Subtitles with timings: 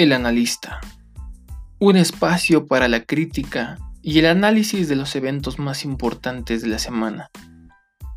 [0.00, 0.80] El analista.
[1.78, 6.78] Un espacio para la crítica y el análisis de los eventos más importantes de la
[6.78, 7.30] semana.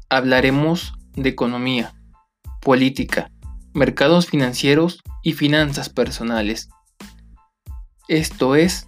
[0.07, 1.93] Hablaremos de economía,
[2.61, 3.29] política,
[3.73, 6.69] mercados financieros y finanzas personales.
[8.07, 8.87] Esto es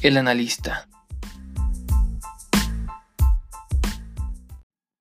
[0.00, 0.88] El analista.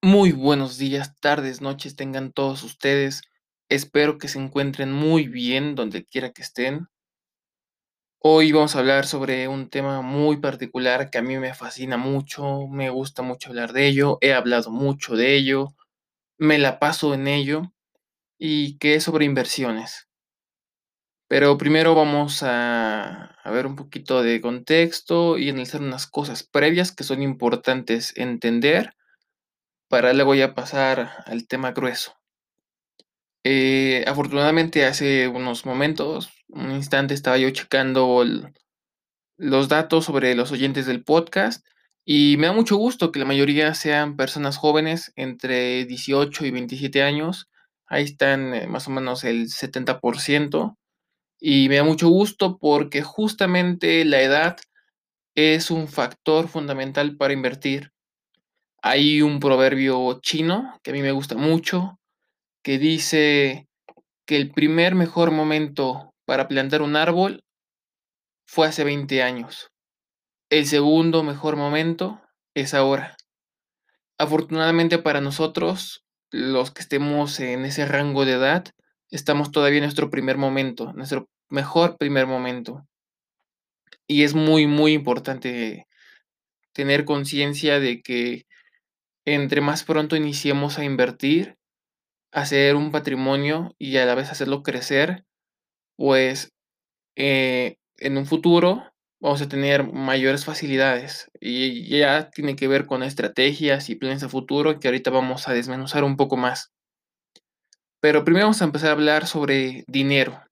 [0.01, 3.21] Muy buenos días, tardes, noches tengan todos ustedes.
[3.69, 6.87] Espero que se encuentren muy bien donde quiera que estén.
[8.25, 12.67] Hoy vamos a hablar sobre un tema muy particular que a mí me fascina mucho,
[12.69, 15.75] me gusta mucho hablar de ello, he hablado mucho de ello,
[16.37, 17.73] me la paso en ello
[18.37, 20.07] y que es sobre inversiones.
[21.27, 27.03] Pero primero vamos a, ver un poquito de contexto y analizar unas cosas previas que
[27.03, 28.93] son importantes entender
[29.89, 32.22] para luego ya pasar al tema grueso.
[33.43, 38.23] Eh, afortunadamente hace unos momentos, un instante estaba yo checando
[39.37, 41.65] los datos sobre los oyentes del podcast
[42.05, 47.01] y me da mucho gusto que la mayoría sean personas jóvenes entre 18 y 27
[47.01, 47.49] años.
[47.85, 50.77] Ahí están eh, más o menos el 70%.
[51.39, 54.57] Y me da mucho gusto porque justamente la edad
[55.35, 57.91] es un factor fundamental para invertir.
[58.81, 61.99] Hay un proverbio chino que a mí me gusta mucho,
[62.63, 63.67] que dice
[64.25, 67.43] que el primer mejor momento para plantar un árbol
[68.45, 69.69] fue hace 20 años.
[70.49, 72.21] El segundo mejor momento
[72.53, 73.17] es ahora.
[74.17, 78.65] Afortunadamente para nosotros, los que estemos en ese rango de edad,
[79.09, 82.87] estamos todavía en nuestro primer momento, nuestro mejor primer momento.
[84.07, 85.87] Y es muy, muy importante
[86.73, 88.45] tener conciencia de que
[89.25, 91.57] entre más pronto iniciemos a invertir,
[92.33, 95.23] hacer un patrimonio y a la vez hacerlo crecer,
[95.95, 96.51] pues
[97.15, 98.83] eh, en un futuro
[99.21, 104.29] vamos a tener mayores facilidades y ya tiene que ver con estrategias y planes a
[104.29, 106.71] futuro que ahorita vamos a desmenuzar un poco más.
[108.01, 110.43] Pero primero vamos a empezar a hablar sobre dinero,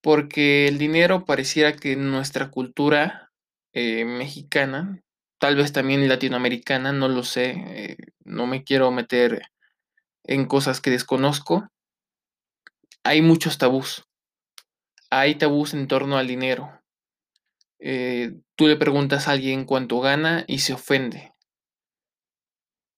[0.00, 3.30] porque el dinero pareciera que nuestra cultura
[3.74, 5.02] eh, mexicana,
[5.38, 9.42] tal vez también latinoamericana, no lo sé, eh, no me quiero meter
[10.24, 11.68] en cosas que desconozco,
[13.04, 14.04] hay muchos tabús.
[15.10, 16.70] Hay tabús en torno al dinero.
[17.80, 21.32] Eh, tú le preguntas a alguien cuánto gana y se ofende.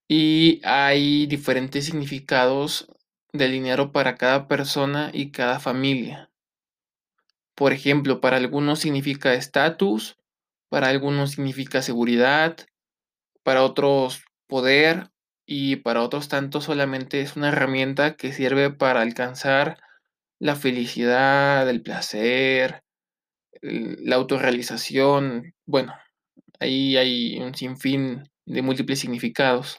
[0.07, 2.89] Y hay diferentes significados
[3.33, 6.31] del dinero para cada persona y cada familia.
[7.55, 10.17] Por ejemplo, para algunos significa estatus,
[10.69, 12.57] para algunos significa seguridad,
[13.43, 15.11] para otros poder
[15.47, 19.79] y para otros tantos solamente es una herramienta que sirve para alcanzar
[20.39, 22.83] la felicidad, el placer,
[23.63, 25.55] la autorrealización.
[25.67, 25.95] Bueno,
[26.61, 29.79] ahí hay un sinfín de múltiples significados,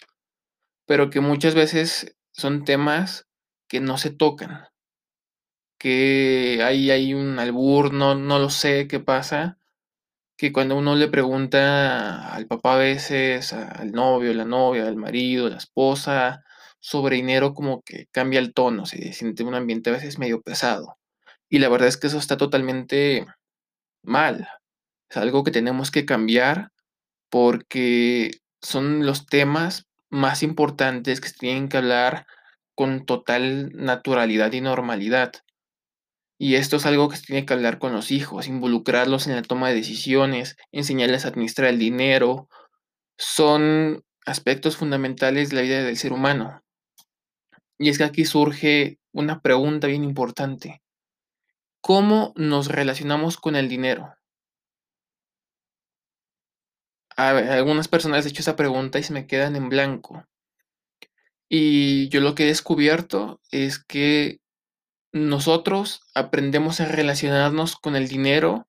[0.86, 3.28] pero que muchas veces son temas
[3.68, 4.68] que no se tocan,
[5.80, 9.58] que ahí hay un albur, no, no lo sé qué pasa,
[10.38, 15.50] que cuando uno le pregunta al papá a veces, al novio, la novia, al marido,
[15.50, 16.44] la esposa,
[16.80, 20.98] sobre dinero, como que cambia el tono, se siente un ambiente a veces medio pesado.
[21.50, 23.26] Y la verdad es que eso está totalmente
[24.04, 24.48] mal.
[25.10, 26.72] Es algo que tenemos que cambiar
[27.30, 28.32] porque
[28.62, 32.26] son los temas más importantes que se tienen que hablar
[32.76, 35.32] con total naturalidad y normalidad.
[36.38, 39.42] Y esto es algo que se tiene que hablar con los hijos, involucrarlos en la
[39.42, 42.50] toma de decisiones, enseñarles a administrar el dinero.
[43.18, 46.62] Son aspectos fundamentales de la vida del ser humano.
[47.78, 50.82] Y es que aquí surge una pregunta bien importante.
[51.82, 54.14] ¿Cómo nos relacionamos con el dinero?
[57.16, 60.26] Algunas personas he hecho esa pregunta y se me quedan en blanco.
[61.48, 64.40] Y yo lo que he descubierto es que
[65.16, 68.68] nosotros aprendemos a relacionarnos con el dinero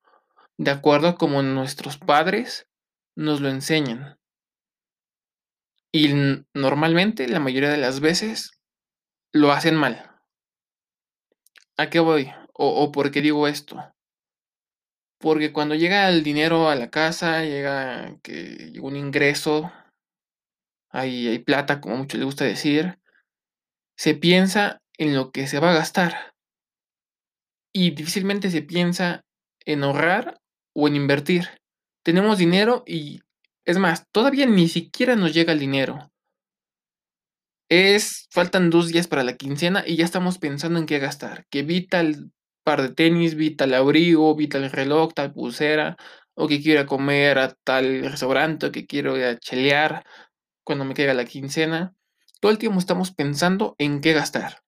[0.58, 2.68] de acuerdo a como nuestros padres
[3.16, 4.16] nos lo enseñan.
[5.90, 6.14] Y
[6.54, 8.52] normalmente, la mayoría de las veces,
[9.32, 10.08] lo hacen mal.
[11.76, 12.32] ¿A qué voy?
[12.52, 13.92] ¿O, por qué digo esto?
[15.18, 19.72] Porque cuando llega el dinero a la casa, llega que un ingreso,
[20.90, 23.00] hay, hay plata, como mucho le gusta decir,
[23.96, 26.35] se piensa en lo que se va a gastar
[27.76, 29.20] y difícilmente se piensa
[29.66, 30.40] en ahorrar
[30.74, 31.48] o en invertir.
[32.02, 33.20] Tenemos dinero y
[33.66, 36.10] es más, todavía ni siquiera nos llega el dinero.
[37.68, 41.62] Es, faltan dos días para la quincena y ya estamos pensando en qué gastar, que
[41.62, 42.30] vi tal
[42.64, 45.96] par de tenis, vi tal abrigo, vi tal reloj, tal pulsera,
[46.34, 50.04] o que quiero comer a tal restaurante, o que quiero ir a chelear
[50.64, 51.94] cuando me caiga la quincena.
[52.40, 54.62] Todo el tiempo estamos pensando en qué gastar.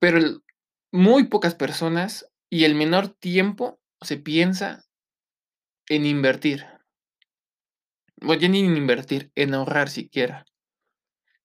[0.00, 0.42] Pero el-
[0.92, 4.84] muy pocas personas y el menor tiempo se piensa
[5.88, 6.66] en invertir.
[8.20, 10.44] Bueno, ya ni en invertir, en ahorrar siquiera.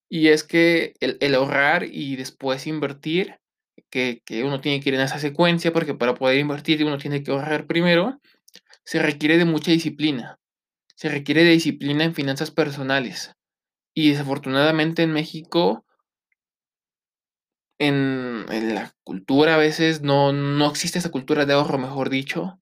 [0.10, 3.40] Y es que el, el ahorrar y después invertir,
[3.90, 7.24] que, que uno tiene que ir en esa secuencia, porque para poder invertir uno tiene
[7.24, 8.20] que ahorrar primero,
[8.84, 10.40] se requiere de mucha disciplina.
[10.96, 13.34] Se requiere de disciplina en finanzas personales.
[13.96, 15.86] Y desafortunadamente en México,
[17.80, 22.60] en, la cultura a veces no, no existe esa cultura de ahorro, mejor dicho.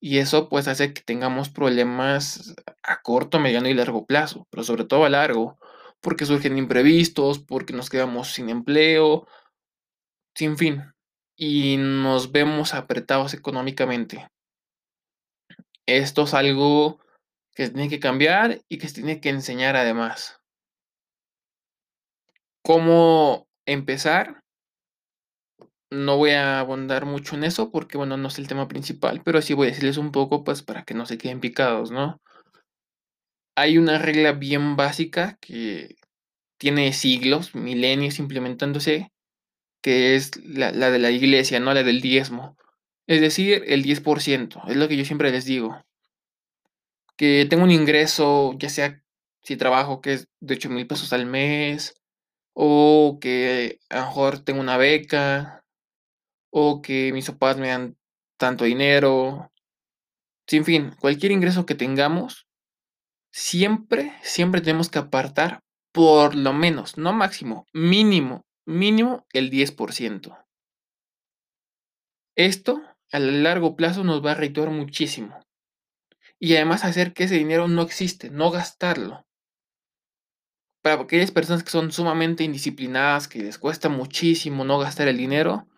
[0.00, 4.84] Y eso pues hace que tengamos problemas a corto, mediano y largo plazo, pero sobre
[4.84, 5.58] todo a largo,
[6.00, 9.28] porque surgen imprevistos, porque nos quedamos sin empleo,
[10.34, 10.92] sin fin,
[11.36, 14.28] y nos vemos apretados económicamente.
[15.86, 17.00] Esto es algo
[17.54, 20.40] que se tiene que cambiar y que se tiene que enseñar además.
[22.64, 24.42] ¿Cómo empezar?
[25.90, 29.42] No voy a abundar mucho en eso porque, bueno, no es el tema principal, pero
[29.42, 32.20] sí voy a decirles un poco, pues, para que no se queden picados, ¿no?
[33.56, 35.96] Hay una regla bien básica que
[36.58, 39.12] tiene siglos, milenios implementándose,
[39.82, 42.56] que es la, la de la iglesia, no la del diezmo.
[43.06, 45.84] Es decir, el 10%, es lo que yo siempre les digo.
[47.16, 49.02] Que tengo un ingreso, ya sea
[49.42, 51.94] si trabajo, que es de 8 mil pesos al mes,
[52.54, 55.64] o que a lo mejor tengo una beca,
[56.50, 57.96] o que mis papás me dan
[58.38, 59.50] tanto dinero.
[60.46, 62.46] Sin fin, cualquier ingreso que tengamos,
[63.32, 65.60] siempre, siempre tenemos que apartar
[65.92, 70.36] por lo menos, no máximo, mínimo, mínimo el 10%.
[72.34, 72.82] Esto
[73.12, 75.38] a largo plazo nos va a redituar muchísimo.
[76.38, 79.26] Y además hacer que ese dinero no existe, no gastarlo.
[80.82, 85.68] Para aquellas personas que son sumamente indisciplinadas, que les cuesta muchísimo no gastar el dinero,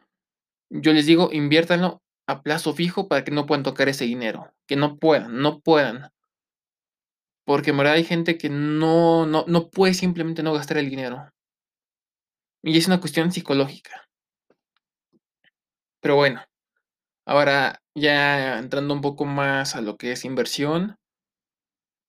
[0.70, 4.76] yo les digo, inviértanlo a plazo fijo para que no puedan tocar ese dinero, que
[4.76, 6.10] no puedan, no puedan.
[7.44, 11.30] Porque en verdad hay gente que no, no, no puede simplemente no gastar el dinero.
[12.62, 14.08] Y es una cuestión psicológica.
[16.00, 16.42] Pero bueno,
[17.26, 20.96] ahora ya entrando un poco más a lo que es inversión,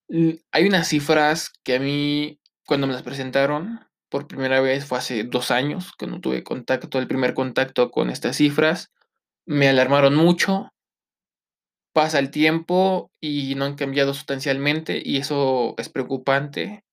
[0.08, 5.24] hay unas cifras que a mí, cuando me las presentaron por primera vez, fue hace
[5.24, 8.92] dos años, cuando tuve contacto, el primer contacto con estas cifras,
[9.46, 10.72] me alarmaron mucho.
[11.92, 16.84] Pasa el tiempo y no han cambiado sustancialmente y eso es preocupante,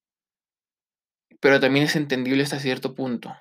[1.42, 3.36] pero también es entendible hasta cierto punto.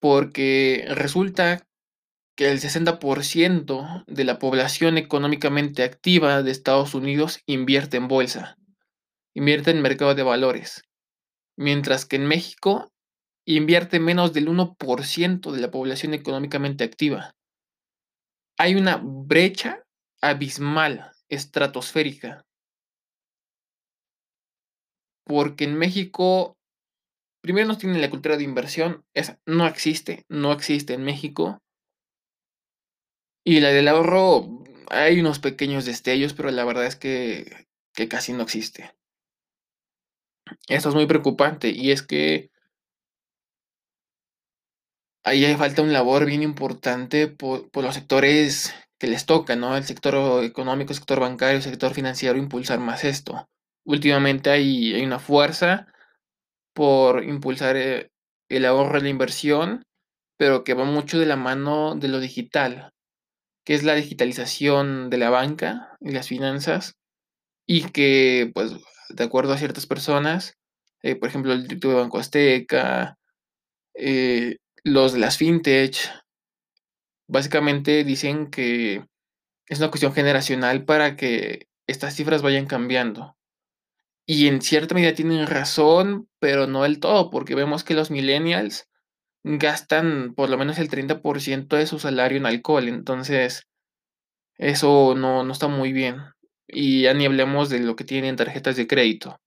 [0.00, 1.66] Porque resulta
[2.36, 8.56] que el 60% de la población económicamente activa de Estados Unidos invierte en bolsa,
[9.34, 10.84] invierte en mercado de valores,
[11.56, 12.92] mientras que en México
[13.46, 17.34] invierte menos del 1% de la población económicamente activa.
[18.58, 19.84] Hay una brecha
[20.22, 22.46] abismal, estratosférica,
[25.24, 26.56] porque en México,
[27.42, 31.58] primero no tienen la cultura de inversión, esa no existe, no existe en México.
[33.44, 38.32] Y la del ahorro, hay unos pequeños destellos, pero la verdad es que, que casi
[38.32, 38.94] no existe.
[40.68, 42.50] Esto es muy preocupante y es que
[45.24, 49.76] ahí hay falta un labor bien importante por, por los sectores que les toca, ¿no?
[49.76, 53.48] El sector económico, el sector bancario, el sector financiero, impulsar más esto.
[53.84, 55.86] Últimamente hay, hay una fuerza
[56.74, 58.10] por impulsar eh,
[58.48, 59.84] el ahorro y la inversión,
[60.36, 62.92] pero que va mucho de la mano de lo digital,
[63.64, 66.94] que es la digitalización de la banca y las finanzas,
[67.66, 68.72] y que, pues,
[69.08, 70.56] de acuerdo a ciertas personas,
[71.02, 73.18] eh, por ejemplo, el directivo de Banco Azteca,
[73.94, 75.96] eh, los de las fintech,
[77.26, 79.04] básicamente dicen que
[79.68, 83.36] es una cuestión generacional para que estas cifras vayan cambiando.
[84.26, 88.88] Y en cierta medida tienen razón, pero no del todo, porque vemos que los millennials
[89.44, 93.66] gastan por lo menos el 30% de su salario en alcohol, entonces
[94.58, 96.33] eso no, no está muy bien.
[96.66, 99.40] Y ya ni hablemos de lo que tienen tarjetas de crédito.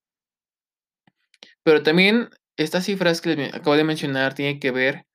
[1.63, 5.05] Pero también estas cifras que acabo de mencionar tienen que ver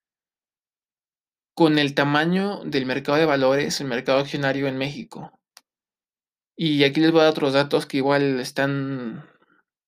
[1.54, 5.38] con el tamaño del mercado de valores, el mercado accionario en México.
[6.56, 9.28] Y aquí les voy a dar otros datos que igual están,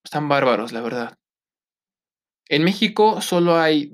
[0.02, 1.18] están bárbaros, la verdad.
[2.48, 3.92] En México solo hay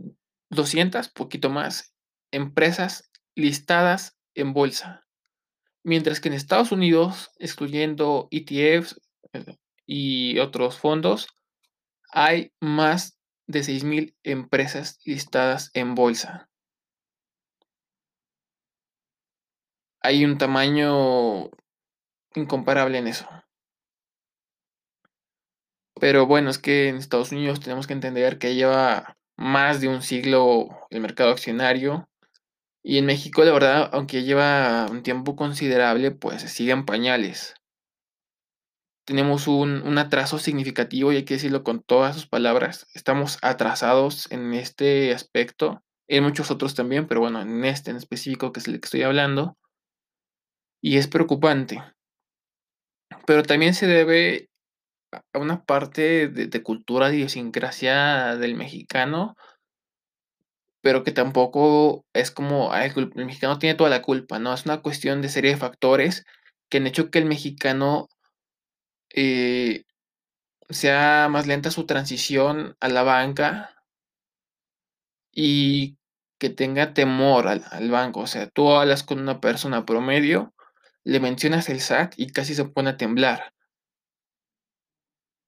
[0.50, 1.94] 200, poquito más,
[2.32, 5.06] empresas listadas en bolsa.
[5.82, 9.00] Mientras que en Estados Unidos, excluyendo ETFs
[9.32, 9.56] eh,
[9.87, 11.28] y otros fondos,
[12.12, 16.49] hay más de 6.000 empresas listadas en bolsa.
[20.02, 21.50] Hay un tamaño
[22.34, 23.28] incomparable en eso.
[26.00, 30.02] Pero bueno, es que en Estados Unidos tenemos que entender que lleva más de un
[30.02, 32.09] siglo el mercado accionario.
[32.82, 37.54] Y en México, de verdad, aunque lleva un tiempo considerable, pues sigue en pañales.
[39.04, 42.87] Tenemos un, un atraso significativo y hay que decirlo con todas sus palabras.
[42.94, 48.52] Estamos atrasados en este aspecto, en muchos otros también, pero bueno, en este en específico
[48.52, 49.58] que es el que estoy hablando.
[50.82, 51.82] Y es preocupante.
[53.26, 54.49] Pero también se debe
[55.12, 59.37] a una parte de, de cultura, de idiosincrasia del mexicano,
[60.82, 64.54] pero que tampoco es como "Ay, el, mexicano tiene toda la culpa, ¿no?
[64.54, 66.25] Es una cuestión de serie de factores
[66.70, 68.08] que han hecho que el mexicano
[69.14, 69.84] eh,
[70.70, 73.75] sea más lenta su transición a la banca
[75.32, 75.96] y
[76.38, 78.20] que tenga temor al, al banco.
[78.20, 80.54] O sea, tú hablas con una persona promedio,
[81.04, 83.52] le mencionas el SAT y casi se pone a temblar.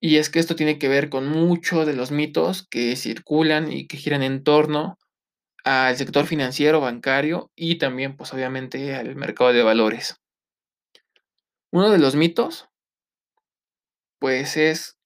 [0.00, 3.86] Y es que esto tiene que ver con mucho de los mitos que circulan y
[3.86, 4.98] que giran en torno
[5.64, 10.20] al sector financiero, bancario y también, pues obviamente, al mercado de valores.
[11.70, 12.68] Uno de los mitos,
[14.18, 14.98] pues es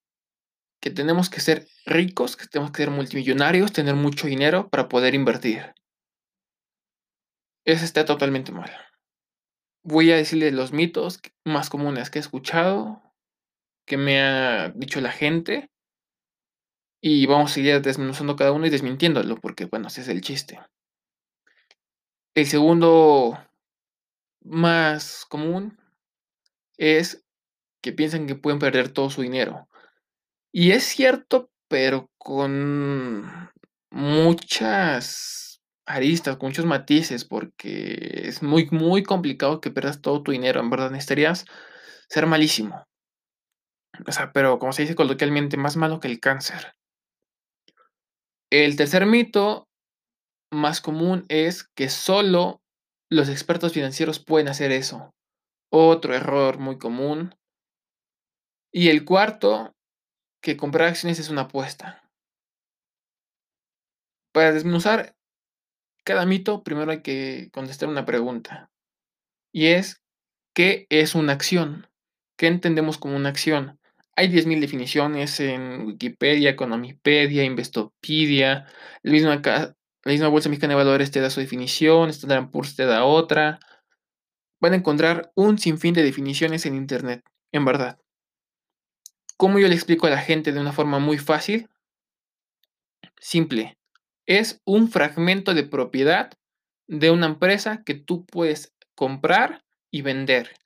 [0.80, 5.14] que tenemos que ser ricos, que tenemos que ser multimillonarios, tener mucho dinero para poder
[5.14, 5.74] invertir.
[7.64, 8.70] Eso está totalmente mal.
[9.82, 13.02] Voy a decirles los mitos más comunes que he escuchado,
[13.86, 15.70] que me ha dicho la gente,
[17.00, 20.60] y vamos a seguir desmenuzando cada uno y desmintiéndolo, porque bueno, ese es el chiste.
[22.34, 23.38] El segundo
[24.42, 25.78] más común
[26.76, 27.24] es
[27.82, 29.68] que piensan que pueden perder todo su dinero.
[30.52, 33.50] Y es cierto, pero con
[33.90, 40.60] muchas aristas, con muchos matices, porque es muy, muy complicado que pierdas todo tu dinero.
[40.60, 41.46] En verdad, necesitarías
[42.08, 42.84] ser malísimo.
[44.06, 46.74] O sea, pero como se dice coloquialmente, más malo que el cáncer.
[48.50, 49.68] El tercer mito
[50.52, 52.60] más común es que solo
[53.10, 55.12] los expertos financieros pueden hacer eso.
[55.72, 57.34] Otro error muy común.
[58.72, 59.74] Y el cuarto,
[60.42, 62.08] que comprar acciones es una apuesta.
[64.32, 65.16] Para desmenuzar
[66.04, 68.70] cada mito, primero hay que contestar una pregunta.
[69.52, 70.02] Y es,
[70.54, 71.88] ¿qué es una acción?
[72.38, 73.80] ¿Qué entendemos como una acción?
[74.18, 78.66] Hay 10.000 definiciones en Wikipedia, Economipedia, Investopedia.
[79.02, 83.58] La misma, Bolsa Mexicana de Valores te da su definición, Standard Poor's te da otra.
[84.58, 87.98] Van a encontrar un sinfín de definiciones en Internet, en verdad.
[89.36, 91.68] ¿Cómo yo le explico a la gente de una forma muy fácil?
[93.20, 93.76] Simple.
[94.24, 96.32] Es un fragmento de propiedad
[96.88, 100.56] de una empresa que tú puedes comprar y vender.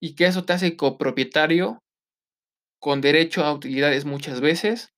[0.00, 1.80] Y que eso te hace copropietario
[2.78, 4.94] con derecho a utilidades muchas veces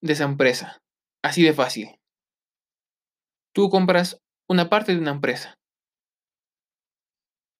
[0.00, 0.82] de esa empresa.
[1.22, 1.98] Así de fácil.
[3.54, 5.58] Tú compras una parte de una empresa.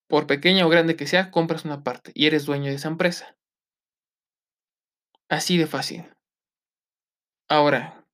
[0.09, 3.37] Por pequeña o grande que sea, compras una parte y eres dueño de esa empresa.
[5.29, 6.05] Así de fácil.
[7.49, 8.07] Ahora,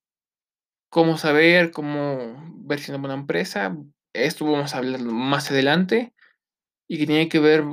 [0.91, 3.77] ¿cómo saber, cómo ver si una buena empresa?
[4.13, 6.15] Esto vamos a hablar más adelante
[6.89, 7.65] y que tiene que ver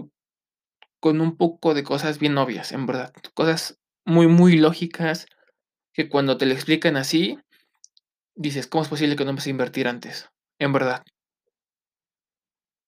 [1.00, 3.13] con un poco de cosas bien obvias, en verdad.
[3.34, 5.27] Cosas muy, muy lógicas
[5.94, 7.39] que cuando te lo explican así,
[8.36, 10.30] dices, ¿cómo es posible que no empecé a invertir antes?
[10.60, 11.04] En verdad.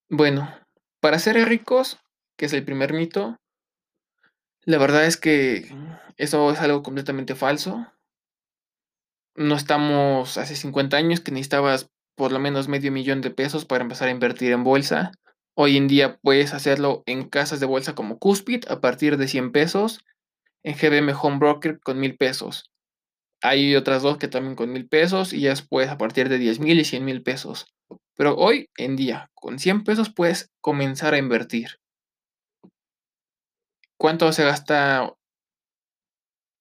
[0.10, 0.54] Bueno,
[1.00, 2.00] para ser ricos,
[2.38, 3.38] que es el primer mito,
[4.64, 5.68] la verdad es que
[6.18, 7.88] eso es algo completamente falso.
[9.36, 13.84] No estamos hace 50 años que necesitabas por lo menos medio millón de pesos para
[13.84, 15.12] empezar a invertir en bolsa.
[15.62, 19.52] Hoy en día puedes hacerlo en casas de bolsa como Cuspid a partir de 100
[19.52, 20.06] pesos,
[20.64, 22.72] en GBM Home Broker con 1000 pesos.
[23.44, 26.62] Hay otras dos que también con 1000 pesos y ya después a partir de 10
[26.62, 27.66] mil y 100 mil pesos.
[28.16, 31.72] Pero hoy en día, con 100 pesos puedes comenzar a invertir.
[33.98, 35.14] ¿Cuánto se gasta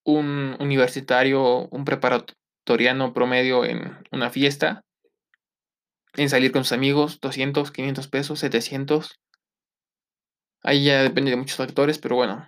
[0.04, 4.82] un universitario, un preparatoriano promedio en una fiesta?
[6.18, 9.18] En salir con sus amigos, 200, 500 pesos, 700.
[10.62, 12.46] Ahí ya depende de muchos factores, pero bueno,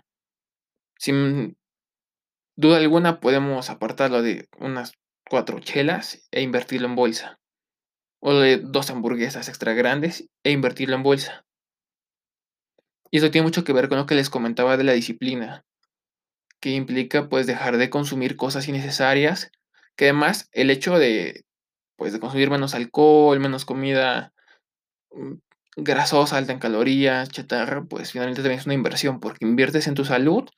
[0.99, 1.57] sin
[2.57, 4.93] duda alguna podemos apartarlo de unas
[5.29, 7.39] cuatro chelas e invertirlo en bolsa.
[8.21, 11.45] o de 2 hamburguesas extra grandes e invertirlo en bolsa.
[13.12, 15.65] Y eso tiene mucho que ver con lo que les comentaba de la disciplina,
[16.61, 19.50] que implica, pues, dejar de consumir cosas innecesarias,
[19.97, 21.45] que además el hecho de,
[22.00, 24.33] pues, de consumir menos alcohol, menos comida,
[25.12, 25.35] mm,
[25.76, 30.07] grasosa, alta en calorías, chatarra, pues, finalmente también es una inversión, porque inviertes en tu
[30.07, 30.49] salud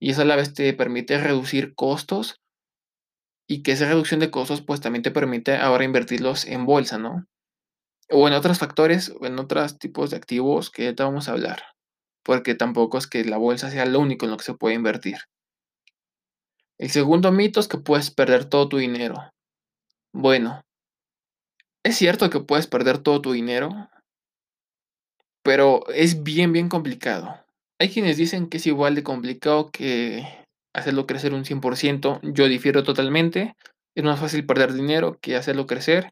[0.00, 2.40] y eso a la vez te permite reducir costos
[3.46, 7.26] y que esa reducción de costos, pues, también te permite ahora invertirlos en bolsa, ¿no?
[8.10, 11.64] O en otros factores, o en otros tipos de activos que ahorita vamos a hablar,
[12.24, 15.18] porque tampoco es que la bolsa sea lo único en lo que se puede invertir.
[16.78, 19.34] El segundo mito es que puedes perder todo tu dinero.
[20.14, 20.62] Bueno,
[21.88, 23.88] es cierto que puedes perder todo tu dinero,
[25.42, 27.34] pero es bien, bien complicado.
[27.80, 30.26] Hay quienes dicen que es igual de complicado que
[30.74, 32.20] hacerlo crecer un 100%.
[32.22, 33.54] Yo difiero totalmente.
[33.94, 36.10] Es más fácil perder dinero que hacerlo crecer.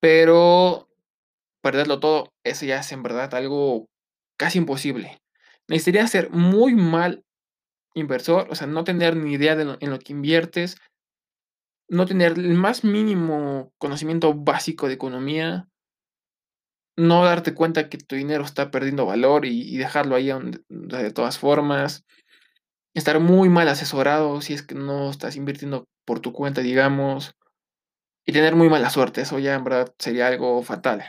[0.00, 0.88] Pero
[1.62, 3.86] perderlo todo, eso ya es en verdad algo
[4.36, 5.18] casi imposible.
[5.68, 7.22] Necesitarías ser muy mal
[7.94, 10.76] inversor, o sea, no tener ni idea de lo en lo que inviertes
[11.92, 15.68] no tener el más mínimo conocimiento básico de economía
[16.96, 20.30] no darte cuenta que tu dinero está perdiendo valor y dejarlo ahí
[20.68, 22.04] de todas formas.
[22.94, 27.34] Estar muy mal asesorado si es que no estás invirtiendo por tu cuenta, digamos,
[28.24, 31.04] y tener muy mala suerte, eso ya en verdad sería algo fatal.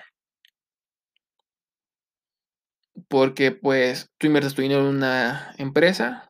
[3.07, 6.29] Porque, pues, tú inviertes tu dinero en una empresa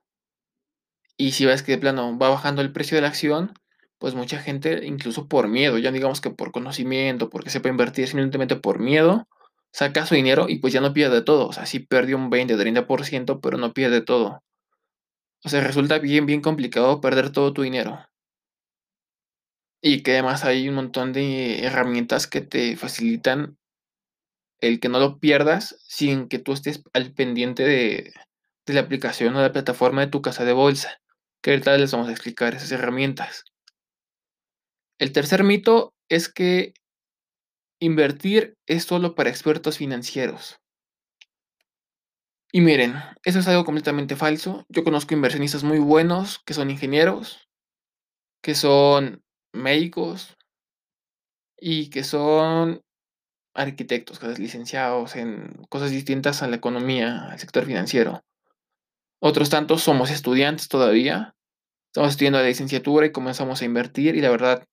[1.17, 3.53] y si ves que de plano va bajando el precio de la acción,
[4.03, 8.57] pues mucha gente, incluso por miedo, ya digamos que por conocimiento, porque sepa invertir, simplemente
[8.57, 9.29] por miedo,
[9.71, 11.47] saca su dinero y, pues, ya no pierde todo.
[11.47, 14.43] O sea, sí perdió un 20, 30%, pero no pierde todo.
[15.45, 17.97] O sea, resulta bien, bien complicado perder todo tu dinero.
[19.81, 23.57] Y que además hay un montón de herramientas que te facilitan
[24.59, 28.11] el que no lo pierdas sin que tú estés al pendiente de
[28.65, 31.01] de la aplicación o la plataforma de tu casa de bolsa,
[31.41, 33.45] que ahorita les vamos a explicar esas herramientas.
[35.03, 36.73] El tercer mito es que
[37.81, 40.61] invertir es solo para expertos financieros.
[42.53, 44.65] Y miren, eso es algo completamente falso.
[44.69, 47.49] Yo conozco inversionistas muy buenos que son ingenieros,
[48.41, 50.37] que son médicos
[51.57, 52.81] y que son
[53.53, 58.23] arquitectos, que licenciados en cosas distintas a la economía, al sector financiero.
[59.19, 61.35] Otros tantos somos estudiantes todavía,
[61.87, 64.65] estamos estudiando la licenciatura y comenzamos a invertir y la verdad,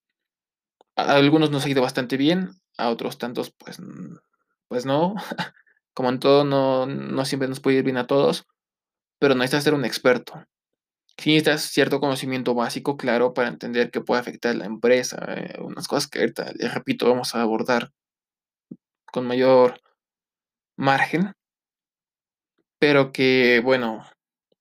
[0.96, 3.78] a algunos nos ha ido bastante bien, a otros tantos, pues,
[4.68, 5.14] pues no.
[5.94, 8.46] Como en todo, no no siempre nos puede ir bien a todos,
[9.20, 10.44] pero no necesitas ser un experto.
[11.18, 15.58] Sí necesitas cierto conocimiento básico, claro, para entender qué puede afectar a la empresa, eh,
[15.60, 17.92] unas cosas que ahorita, les repito, vamos a abordar
[19.12, 19.80] con mayor
[20.76, 21.32] margen.
[22.80, 24.04] Pero que, bueno,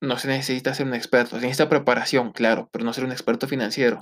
[0.02, 3.48] no se necesita ser un experto, se necesita preparación, claro, pero no ser un experto
[3.48, 4.02] financiero.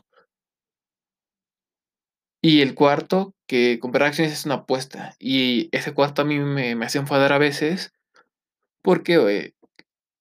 [2.50, 6.76] Y el cuarto, que comprar acciones es una apuesta, y ese cuarto a mí me
[6.76, 7.92] me hace enfadar a veces,
[8.82, 9.54] porque, eh,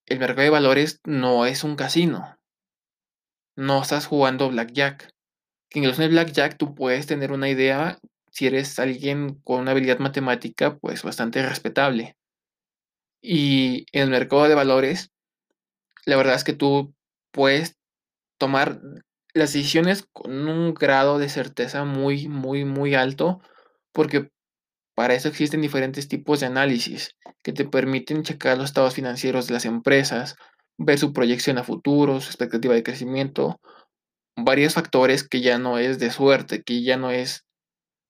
[0.07, 2.37] el mercado de valores no es un casino.
[3.57, 5.09] No estás jugando blackjack,
[5.69, 7.99] que incluso en el blackjack tú puedes tener una idea,
[8.31, 12.15] si eres alguien con una habilidad matemática, pues, bastante respetable.
[13.23, 15.11] Y en el mercado de valores,
[16.05, 16.93] la verdad es que tú
[17.31, 17.77] puedes
[18.39, 18.81] tomar
[19.37, 23.41] las decisiones con un grado de certeza muy, muy, muy alto,
[23.91, 24.29] porque
[24.95, 29.53] para eso existen diferentes tipos de análisis que te permiten checar los estados financieros de
[29.53, 30.35] las empresas,
[30.77, 33.59] ver su proyección a futuro, su expectativa de crecimiento,
[34.35, 37.45] varios factores que ya no es de suerte, que ya no es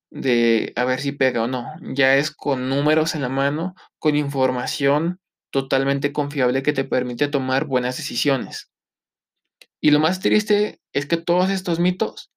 [0.10, 4.16] de a ver si pega o no, ya es con números en la mano, con
[4.16, 5.20] información
[5.52, 8.70] totalmente confiable que te permite tomar buenas decisiones.
[9.84, 12.32] Y lo más triste es que todos estos mitos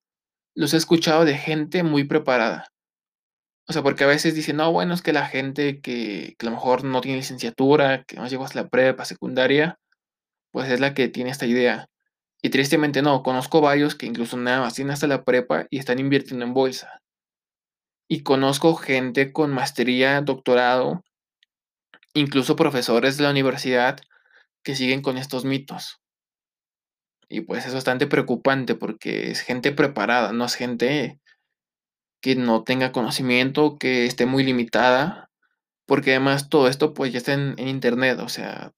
[0.55, 2.67] los he escuchado de gente muy preparada.
[3.67, 6.49] O sea, porque a veces dicen: "No, bueno, es que la gente que que a
[6.49, 9.79] lo mejor no tiene licenciatura, que no llegó hasta la prepa, secundaria,
[10.51, 11.87] pues es la que tiene esta idea".
[12.43, 15.99] Y tristemente no, conozco varios que incluso nada más tienen hasta la prepa y están
[15.99, 17.01] invirtiendo en bolsa.
[18.09, 21.01] Y conozco gente con maestría, doctorado,
[22.13, 23.99] incluso profesores de la universidad
[24.63, 26.00] que siguen con estos mitos.
[27.33, 31.17] Y pues es bastante preocupante porque es gente preparada, no es gente
[32.21, 35.29] que no tenga conocimiento, que esté muy limitada,
[35.85, 38.73] porque además todo esto, pues, ya está en Internet, o sea,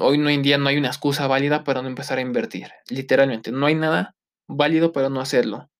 [0.00, 3.52] hoy no en día no hay una excusa válida para no empezar a invertir, literalmente,
[3.52, 4.16] no hay nada
[4.48, 5.70] válido para no hacerlo.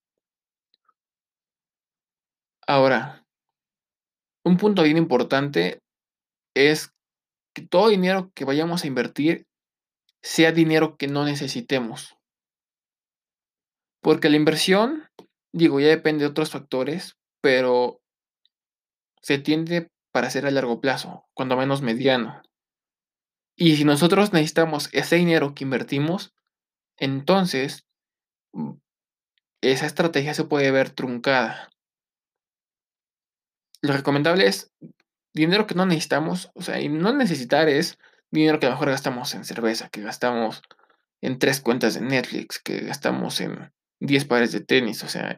[2.68, 3.26] Ahora,
[4.44, 5.80] un punto bien importante
[6.54, 6.92] es
[7.52, 9.44] que todo dinero que vayamos a invertir
[10.22, 12.16] sea dinero que no necesitemos.
[14.00, 15.08] Porque la inversión,
[15.52, 18.00] digo, ya depende de otros factores, pero
[19.20, 22.42] se tiende para ser a largo plazo, cuando menos mediano.
[23.56, 26.34] Y si nosotros necesitamos ese dinero que invertimos,
[26.96, 27.86] entonces
[28.52, 28.72] mm,
[29.60, 31.70] esa estrategia se puede ver truncada.
[33.80, 34.72] Lo recomendable es
[35.34, 37.98] dinero que no necesitamos, o sea, y no necesitar es
[38.32, 40.62] dinero que a lo mejor gastamos en cerveza, que gastamos
[41.20, 45.36] en tres cuentas de Netflix, que gastamos en 10 pares de tenis, o sea,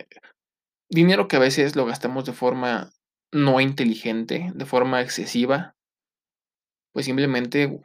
[0.89, 2.91] dinero que a veces lo gastamos de forma
[3.33, 5.75] no inteligente, de forma excesiva,
[6.93, 7.81] pues simplemente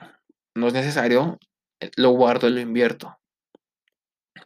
[0.56, 1.40] no es necesario,
[1.82, 3.18] eh, lo guardo y lo invierto.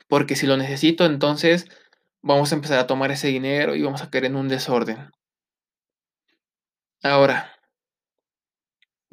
[0.08, 1.68] Porque si lo necesito, entonces
[2.22, 5.12] vamos a empezar a tomar ese dinero y vamos a caer en un desorden.
[7.04, 7.53] Ahora,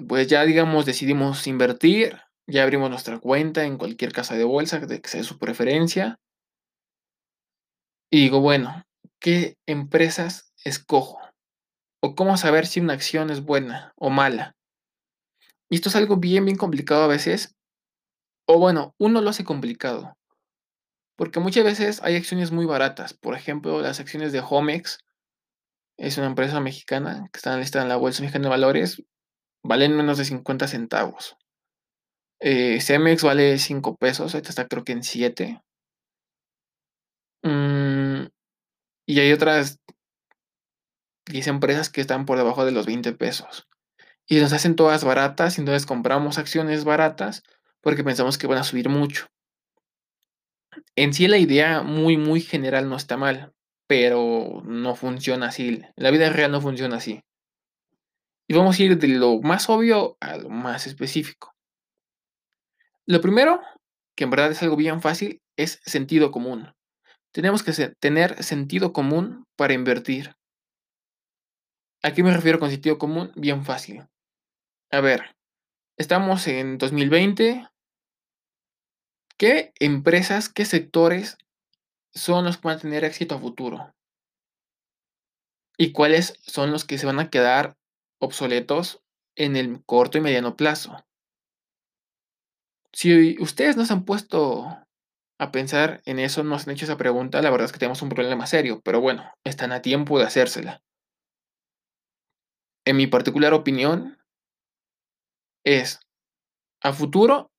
[0.06, 5.08] pues ya digamos decidimos invertir, ya abrimos nuestra cuenta en cualquier casa de bolsa que
[5.08, 6.18] sea su preferencia.
[8.10, 8.84] Y digo, bueno,
[9.20, 11.20] ¿qué empresas escojo?
[12.02, 14.56] ¿O cómo saber si una acción es buena o mala?
[15.68, 17.54] Y esto es algo bien, bien complicado a veces.
[18.46, 20.16] O bueno, uno lo hace complicado.
[21.16, 23.14] Porque muchas veces hay acciones muy baratas.
[23.14, 24.98] Por ejemplo, las acciones de Homex.
[25.96, 29.02] Es una empresa mexicana que está listada en la Bolsa Mexicana de Valores.
[29.62, 31.36] Valen menos de 50 centavos.
[32.40, 34.34] Eh, Cemex vale 5 pesos.
[34.34, 35.60] Ahorita está creo que en 7.
[37.42, 38.26] Mm,
[39.06, 39.78] y hay otras
[41.26, 43.66] 10 empresas que están por debajo de los 20 pesos.
[44.26, 47.42] Y nos hacen todas baratas y entonces compramos acciones baratas
[47.80, 49.26] porque pensamos que van a subir mucho.
[50.96, 53.52] En sí la idea muy, muy general no está mal,
[53.86, 55.82] pero no funciona así.
[55.96, 57.22] La vida real no funciona así.
[58.50, 61.54] Y vamos a ir de lo más obvio a lo más específico.
[63.06, 63.60] Lo primero,
[64.16, 66.74] que en verdad es algo bien fácil, es sentido común.
[67.32, 70.34] Tenemos que tener sentido común para invertir.
[72.02, 73.30] ¿A qué me refiero con sentido común?
[73.36, 74.08] Bien fácil.
[74.90, 75.36] A ver,
[75.96, 77.68] estamos en 2020.
[79.38, 81.38] ¿Qué empresas, qué sectores
[82.12, 83.94] son los que van a tener éxito a futuro?
[85.78, 87.76] ¿Y cuáles son los que se van a quedar
[88.20, 89.02] obsoletos
[89.36, 91.04] en el corto y mediano plazo?
[92.92, 94.66] Si ustedes no se han puesto
[95.38, 98.02] a pensar en eso, no se han hecho esa pregunta, la verdad es que tenemos
[98.02, 100.82] un problema serio, pero bueno, están a tiempo de hacérsela.
[102.84, 104.18] En mi particular opinión,
[105.64, 106.00] es
[106.82, 107.50] a futuro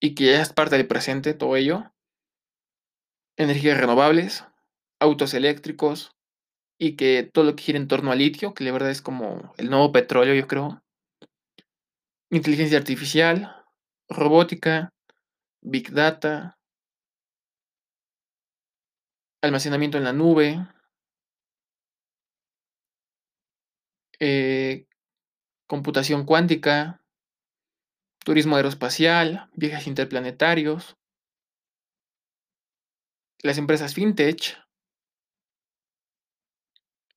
[0.00, 1.92] y que ya es parte del presente todo ello,
[3.36, 4.44] energías renovables,
[5.00, 6.13] autos eléctricos
[6.78, 9.54] y que todo lo que gira en torno al litio, que la verdad es como
[9.56, 10.82] el nuevo petróleo, yo creo,
[12.30, 13.64] inteligencia artificial,
[14.08, 14.92] robótica,
[15.62, 16.58] big data,
[19.42, 20.66] almacenamiento en la nube,
[24.18, 24.86] eh,
[25.66, 27.02] computación cuántica,
[28.24, 30.96] turismo aeroespacial, viajes interplanetarios,
[33.42, 34.63] las empresas fintech.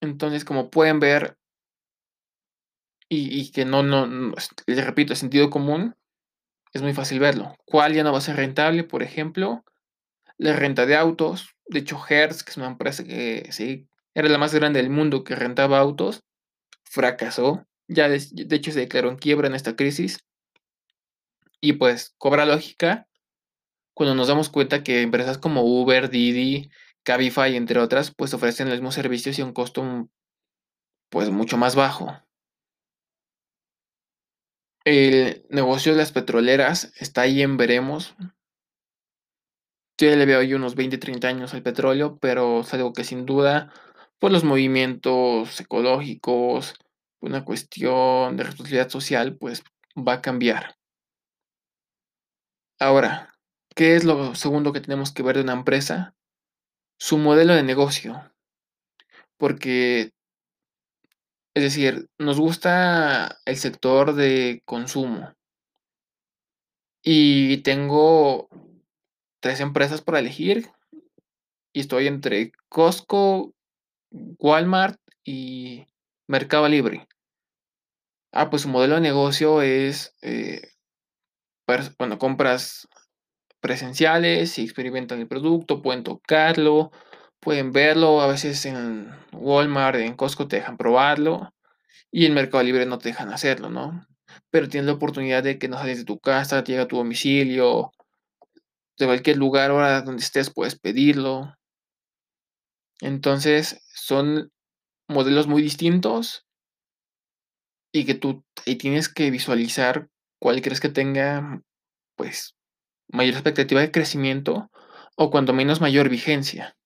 [0.00, 1.36] Entonces, como pueden ver,
[3.08, 4.34] y, que no, no,
[4.66, 5.96] les repito, sentido común,
[6.72, 7.56] es muy fácil verlo.
[7.64, 8.84] ¿Cuál ya no va a ser rentable?
[8.84, 9.64] Por ejemplo,
[10.36, 11.54] la renta de autos.
[11.66, 15.24] De hecho, Hertz, que es una empresa que sí, era la más grande del mundo
[15.24, 16.22] que rentaba autos,
[16.84, 17.66] fracasó.
[17.88, 20.18] Ya de, de hecho se declaró en quiebra en esta crisis.
[21.60, 23.08] Y pues cobra lógica
[23.94, 26.70] cuando nos damos cuenta que empresas como Uber, Didi,
[27.08, 30.10] Cabify, entre otras, pues ofrecen los mismos servicios y un costo mm,
[31.08, 32.14] pues mucho más bajo.
[34.84, 38.14] El negocio de las petroleras está ahí en veremos.
[39.98, 43.24] Yo le veo ahí unos 20, 30 años al petróleo, pero es algo que sin
[43.24, 43.72] duda,
[44.18, 46.74] por los movimientos ecológicos,
[47.20, 49.62] una cuestión de responsabilidad social, pues
[49.96, 50.76] va a cambiar.
[52.78, 53.34] Ahora,
[53.74, 56.14] ¿qué es lo segundo que tenemos que ver de una empresa?
[56.98, 58.32] Su modelo de negocio.
[59.36, 60.12] Porque,
[61.54, 65.34] es decir, nos gusta el sector de consumo.
[67.02, 68.48] Y tengo
[69.40, 70.68] tres empresas para elegir.
[71.72, 73.54] Y estoy entre Costco,
[74.10, 75.86] Walmart y
[76.26, 77.06] Mercado Libre.
[78.32, 80.60] Ah, pues su modelo de negocio es eh,
[81.98, 82.88] bueno, compras
[83.60, 86.90] presenciales y experimentan el producto, pueden tocarlo,
[87.40, 91.52] pueden verlo, a veces en Walmart, en Costco te dejan probarlo
[92.10, 94.06] y en Mercado Libre no te dejan hacerlo, ¿no?
[94.50, 97.92] Pero tienes la oportunidad de que no sales de tu casa, llega a tu domicilio,
[98.98, 101.54] de cualquier lugar, ahora donde estés puedes pedirlo.
[103.00, 104.50] Entonces, son
[105.08, 106.44] modelos muy distintos
[107.92, 110.08] y que tú ahí tienes que visualizar
[110.40, 111.62] cuál crees que tenga,
[112.16, 112.57] pues,
[113.08, 114.70] mayor expectativa de crecimiento
[115.16, 116.76] o cuando menos mayor vigencia.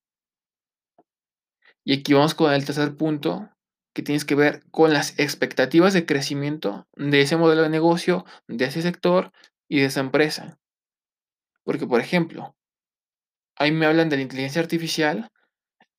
[1.84, 3.50] Y aquí vamos con el tercer punto,
[3.92, 8.64] que tienes que ver con las expectativas de crecimiento de ese modelo de negocio, de
[8.64, 9.32] ese sector
[9.68, 10.58] y de esa empresa.
[11.64, 12.56] Porque, por ejemplo,
[13.56, 15.30] ahí me hablan de la inteligencia artificial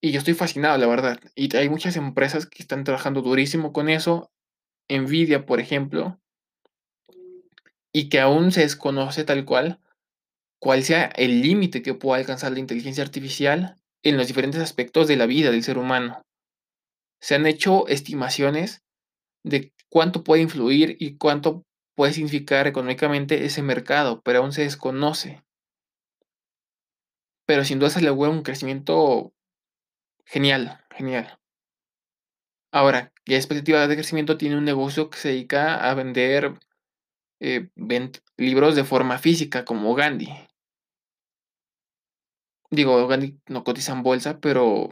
[0.01, 1.19] y yo estoy fascinado, la verdad.
[1.36, 4.31] Y hay muchas empresas que están trabajando durísimo con eso.
[4.89, 6.19] Nvidia, por ejemplo,
[7.93, 9.79] y que aún se desconoce tal cual
[10.63, 15.17] cuál sea el límite que pueda alcanzar la inteligencia artificial en los diferentes aspectos de
[15.17, 16.21] la vida del ser humano.
[17.19, 18.82] Se han hecho estimaciones
[19.43, 21.65] de cuánto puede influir y cuánto
[21.97, 25.43] puede significar económicamente ese mercado, pero aún se desconoce.
[27.45, 29.34] Pero sin duda se le un crecimiento
[30.23, 31.39] genial, genial.
[32.71, 36.58] Ahora, ¿qué expectativa de crecimiento tiene un negocio que se dedica a vender
[37.41, 37.67] eh,
[38.38, 40.30] libros de forma física, como Gandhi?
[42.73, 43.07] Digo,
[43.49, 44.89] no cotiza en bolsa, pero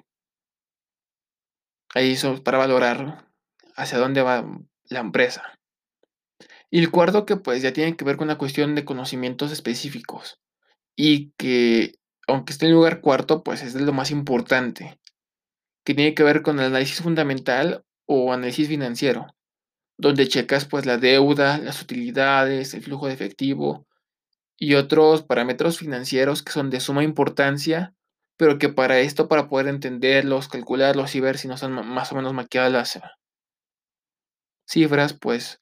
[1.95, 3.27] ahí son para valorar
[3.75, 4.47] hacia dónde va
[4.89, 5.57] la empresa.
[6.69, 10.39] Y el cuarto que pues ya tiene que ver con una cuestión de conocimientos específicos
[10.95, 11.95] y que
[12.27, 14.99] aunque esté en lugar cuarto, pues es lo más importante,
[15.83, 19.25] que tiene que ver con el análisis fundamental o análisis financiero,
[19.97, 23.87] donde checas pues la deuda, las utilidades, el flujo de efectivo
[24.61, 27.95] y otros parámetros financieros que son de suma importancia,
[28.37, 32.15] pero que para esto, para poder entenderlos, calcularlos y ver si no son más o
[32.15, 32.99] menos maquilladas las
[34.69, 35.57] cifras, pues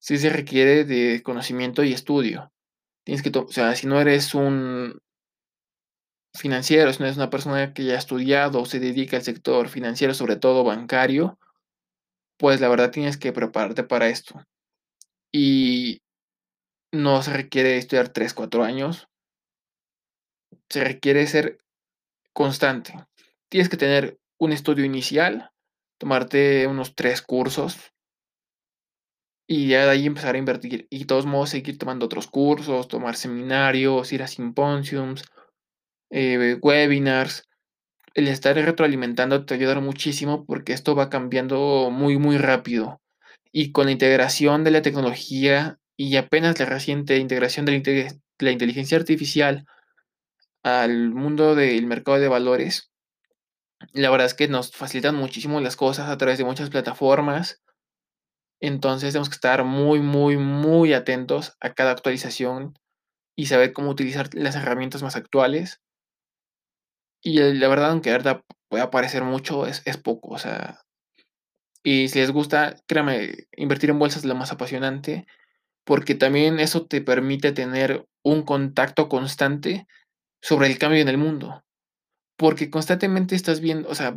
[0.00, 2.50] sí se requiere de conocimiento y estudio.
[3.04, 4.98] Tienes que, o sea, si no eres un
[6.36, 9.68] financiero, si no eres una persona que ya ha estudiado o se dedica al sector
[9.68, 11.38] financiero, sobre todo bancario,
[12.36, 14.42] pues la verdad tienes que prepararte para esto.
[15.32, 16.00] Y
[16.92, 19.08] no se requiere estudiar 3, 4 años.
[20.68, 21.58] Se requiere ser
[22.32, 22.94] constante.
[23.48, 25.50] Tienes que tener un estudio inicial,
[25.98, 27.92] tomarte unos 3 cursos
[29.52, 30.86] y ya de ahí empezar a invertir.
[30.90, 35.24] Y de todos modos seguir tomando otros cursos, tomar seminarios, ir a simposiums,
[36.10, 37.48] eh, webinars.
[38.14, 43.00] El estar retroalimentando te ayudará muchísimo porque esto va cambiando muy, muy rápido.
[43.50, 48.08] Y con la integración de la tecnología y apenas la reciente integración de
[48.38, 49.66] la, inteligencia artificial
[50.62, 52.90] al mundo del mercado de valores,
[53.92, 57.62] la verdad es que nos facilitan muchísimo las cosas a través de muchas plataformas.
[58.60, 62.72] Entonces tenemos que estar muy, muy, muy atentos a cada actualización
[63.36, 65.82] y saber cómo utilizar las herramientas más actuales
[67.22, 70.80] y la verdad, aunque verdad pueda parecer mucho, es, poco, o sea.
[71.82, 75.26] Y si les gusta, créame, invertir en bolsas es lo más apasionante,
[75.84, 79.86] porque también eso te permite tener un contacto constante
[80.42, 81.64] sobre el cambio en el mundo.
[82.36, 84.16] Porque constantemente estás viendo, o sea,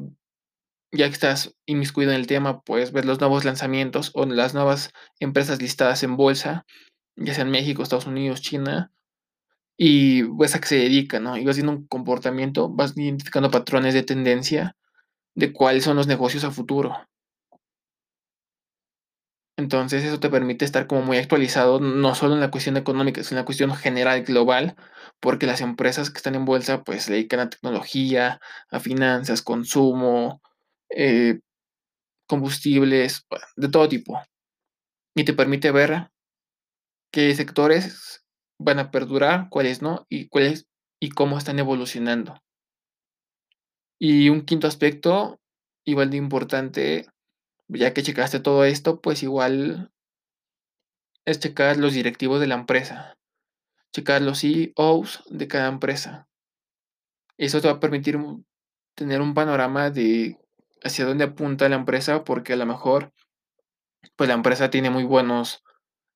[0.91, 4.91] ya que estás inmiscuido en el tema, puedes ver los nuevos lanzamientos o las nuevas
[5.19, 6.65] empresas listadas en bolsa,
[7.15, 8.91] ya sea en México, Estados Unidos, China,
[9.75, 11.35] y ves a qué se dedica, ¿no?
[11.37, 14.75] Y vas viendo un comportamiento, vas identificando patrones de tendencia
[15.35, 16.95] de cuáles son los negocios a futuro.
[19.57, 23.37] Entonces eso te permite estar como muy actualizado, no solo en la cuestión económica, sino
[23.37, 24.75] en la cuestión general, global,
[25.19, 28.39] porque las empresas que están en bolsa pues se dedican a tecnología,
[28.71, 30.41] a finanzas, consumo,
[30.89, 31.39] eh,
[32.27, 34.21] combustibles, de todo tipo.
[35.15, 36.09] Y te permite ver
[37.11, 38.23] qué sectores
[38.59, 40.67] van a perdurar, cuáles no, y cuáles
[40.99, 42.41] y cómo están evolucionando.
[43.99, 45.39] Y un quinto aspecto,
[45.85, 47.05] igual de importante,
[47.67, 49.91] ya que checaste todo esto, pues igual
[51.25, 53.17] es checar los directivos de la empresa,
[53.93, 56.27] checar los CEOs de cada empresa.
[57.37, 58.19] Eso te va a permitir
[58.95, 60.37] tener un panorama de
[60.83, 63.13] hacia dónde apunta la empresa, porque a lo mejor
[64.15, 65.63] pues la empresa tiene muy buenos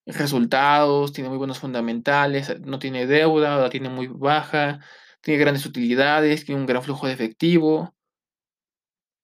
[0.06, 4.80] resultados, tiene muy buenos fundamentales, no tiene deuda, la tiene muy baja,
[5.22, 7.96] tiene grandes utilidades, tiene un gran flujo de efectivo.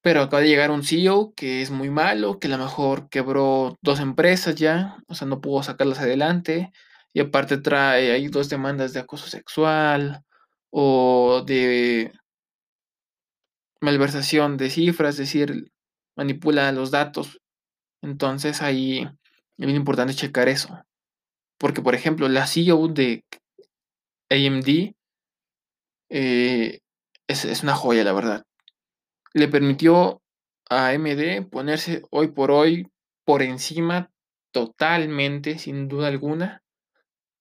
[0.04, 3.78] Pero acaba de llegar un CEO que es muy malo, que a lo mejor quebró
[3.80, 6.72] dos empresas ya, o sea, no pudo sacarlas adelante.
[7.14, 10.22] Y aparte trae ahí dos demandas de acoso sexual
[10.70, 12.12] o de
[13.80, 15.72] malversación de cifras, es decir,
[16.16, 17.40] manipula los datos.
[18.02, 19.00] Entonces ahí
[19.58, 20.84] es bien importante checar eso.
[21.58, 23.24] Porque, por ejemplo, la CEO de
[24.30, 24.94] AMD
[26.10, 26.80] eh,
[27.26, 28.44] es, es una joya, la verdad.
[29.34, 30.22] Le permitió
[30.70, 32.90] a AMD ponerse hoy por hoy
[33.24, 34.12] por encima
[34.52, 36.62] totalmente, sin duda alguna,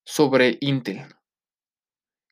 [0.04, 1.06] sobre Intel.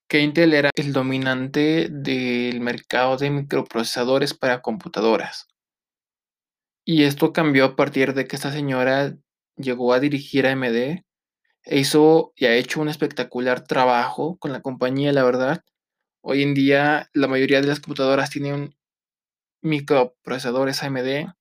[0.10, 5.47] Que Intel era el dominante del mercado de microprocesadores para computadoras.
[6.84, 9.15] Y esto cambió a partir de que esta señora
[9.56, 10.76] llegó a dirigir a AMD
[11.63, 15.63] e hizo y ha hecho un espectacular trabajo con la compañía, la verdad.
[16.21, 18.76] Hoy en día la mayoría de las computadoras tienen
[19.62, 21.34] microprocesadores AMD.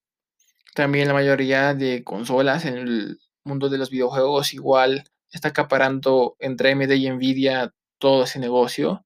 [0.74, 6.72] También la mayoría de consolas en el mundo de los videojuegos igual está acaparando entre
[6.72, 9.04] AMD y Nvidia todo ese negocio.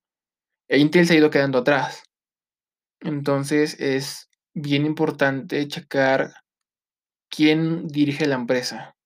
[0.69, 2.05] E Intel se ha ido quedando atrás.
[3.01, 6.35] Entonces es bien importante checar
[7.29, 8.97] quién dirige la empresa.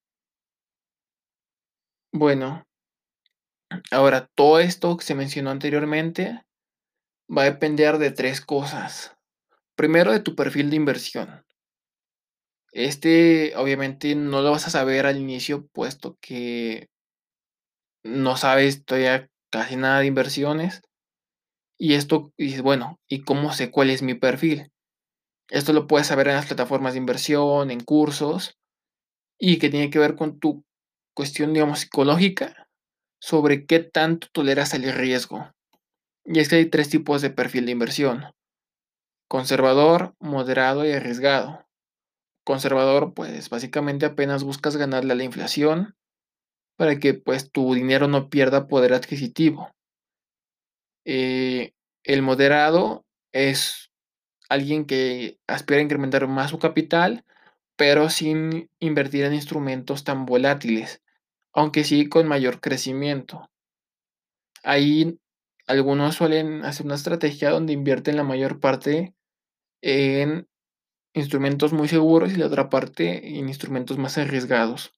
[2.11, 2.65] Bueno,
[3.91, 6.43] ahora todo esto que se mencionó anteriormente
[7.29, 9.15] va a depender de tres cosas.
[9.79, 11.45] Primero, de tu perfil de inversión.
[12.73, 16.89] Este, obviamente, no lo vas a saber al inicio, puesto que
[18.03, 20.81] no sabes todavía casi nada de inversiones.
[21.77, 24.69] Y esto, dices, bueno, ¿y cómo sé cuál es mi perfil?
[25.47, 28.57] Esto lo puedes saber en las plataformas de inversión, en cursos,
[29.39, 30.65] y que tiene que ver con tu
[31.15, 32.67] cuestión, digamos, psicológica
[33.21, 35.53] sobre qué tanto toleras el riesgo.
[36.25, 38.25] Y es que hay tres tipos de perfil de inversión.
[39.29, 41.63] Conservador, moderado y arriesgado.
[42.43, 45.95] Conservador, pues básicamente apenas buscas ganarle a la inflación
[46.77, 49.69] para que pues tu dinero no pierda poder adquisitivo.
[51.05, 53.91] Eh, el moderado es
[54.49, 57.23] alguien que aspira a incrementar más su capital,
[57.75, 61.03] pero sin invertir en instrumentos tan volátiles,
[61.53, 63.47] aunque sí con mayor crecimiento.
[64.63, 65.19] Ahí
[65.67, 69.13] algunos suelen hacer una estrategia donde invierten la mayor parte
[69.81, 70.47] en
[71.13, 74.93] instrumentos muy seguros y la otra parte en instrumentos más arriesgados.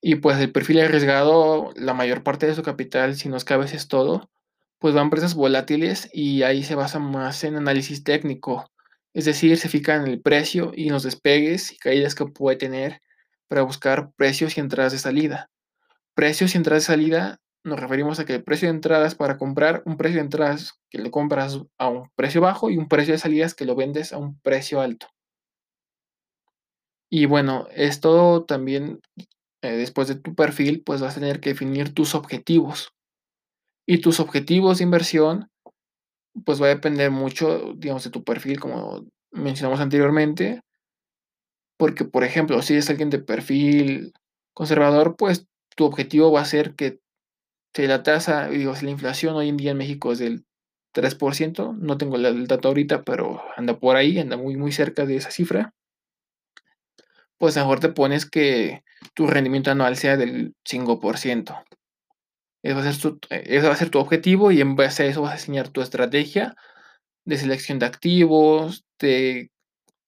[0.00, 3.54] Y pues el perfil arriesgado, la mayor parte de su capital, si no es que
[3.54, 4.30] a veces todo,
[4.78, 8.70] pues va a empresas volátiles y ahí se basa más en análisis técnico.
[9.12, 12.56] Es decir, se fija en el precio y en los despegues y caídas que puede
[12.56, 13.02] tener
[13.48, 15.50] para buscar precios y entradas de salida.
[16.14, 19.82] Precios y entradas de salida nos referimos a que el precio de entradas para comprar,
[19.84, 23.18] un precio de entradas que lo compras a un precio bajo y un precio de
[23.18, 25.08] salidas que lo vendes a un precio alto.
[27.10, 29.00] Y bueno, esto también,
[29.62, 32.92] eh, después de tu perfil, pues vas a tener que definir tus objetivos.
[33.86, 35.48] Y tus objetivos de inversión,
[36.44, 40.60] pues va a depender mucho, digamos, de tu perfil, como mencionamos anteriormente.
[41.78, 44.12] Porque, por ejemplo, si eres alguien de perfil
[44.54, 47.00] conservador, pues tu objetivo va a ser que
[47.78, 50.44] si la tasa, digo, la inflación hoy en día en México es del
[50.92, 55.14] 3%, no tengo el dato ahorita, pero anda por ahí, anda muy, muy cerca de
[55.14, 55.72] esa cifra,
[57.36, 58.82] pues mejor te pones que
[59.14, 61.64] tu rendimiento anual sea del 5%.
[62.64, 65.22] Eso va, a ser tu, va a ser tu objetivo y en base a eso
[65.22, 66.56] vas a diseñar tu estrategia
[67.24, 69.52] de selección de activos, de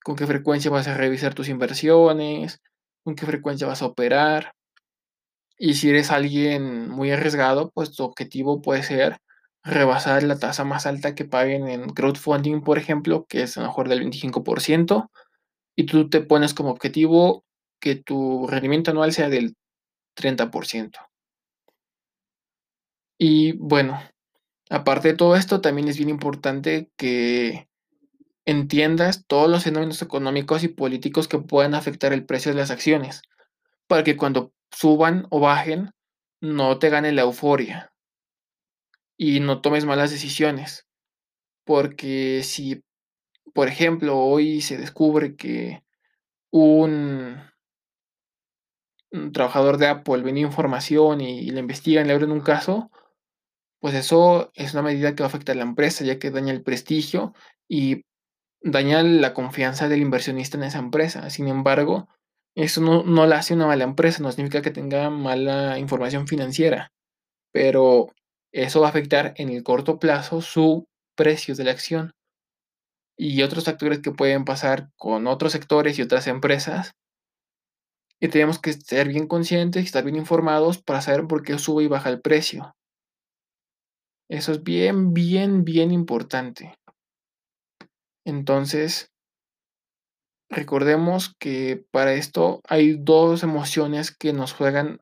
[0.03, 2.61] con qué frecuencia vas a revisar tus inversiones,
[3.05, 4.55] con qué frecuencia vas a operar.
[5.63, 9.19] Y si eres alguien muy arriesgado, pues tu objetivo puede ser
[9.63, 13.67] rebasar la tasa más alta que paguen en crowdfunding, por ejemplo, que es a lo
[13.67, 15.11] mejor del 25%,
[15.77, 17.45] y tú te pones como objetivo
[17.79, 19.55] que tu rendimiento anual sea del
[20.17, 20.99] 30%.
[23.19, 24.01] Y bueno,
[24.71, 27.69] aparte de todo esto, también es bien importante que
[28.47, 33.21] entiendas todos los fenómenos económicos y políticos que puedan afectar el precio de las acciones,
[33.87, 35.93] para que cuando suban o bajen,
[36.41, 37.93] no te gane la euforia
[39.17, 40.87] y no tomes malas decisiones.
[41.65, 42.83] Porque si,
[43.53, 45.83] por ejemplo, hoy se descubre que
[46.51, 47.37] un,
[49.33, 52.91] trabajador de Apple venía información y, y le investigan, le abren un caso,
[53.81, 56.53] pues eso es una medida que va a afectar a la empresa, ya que daña
[56.53, 57.35] el prestigio
[57.69, 58.05] y
[58.63, 61.29] daña la confianza del inversionista en esa empresa.
[61.31, 62.09] Sin embargo,
[62.57, 66.93] eso no, no la hace una mala empresa, no significa que tenga mala información financiera,
[67.53, 68.09] pero
[68.53, 70.87] eso va a afectar en el corto plazo su
[71.17, 72.13] precio de la acción.
[73.17, 76.93] Y otros factores que pueden pasar con otros sectores y otras empresas.
[78.19, 81.85] Y tenemos que ser bien conscientes y estar bien informados para saber por qué sube
[81.85, 82.75] y baja el precio.
[84.31, 86.75] Eso es bien, bien, bien importante.
[88.25, 89.10] Entonces,
[90.51, 95.01] recordemos que para esto hay dos emociones que nos juegan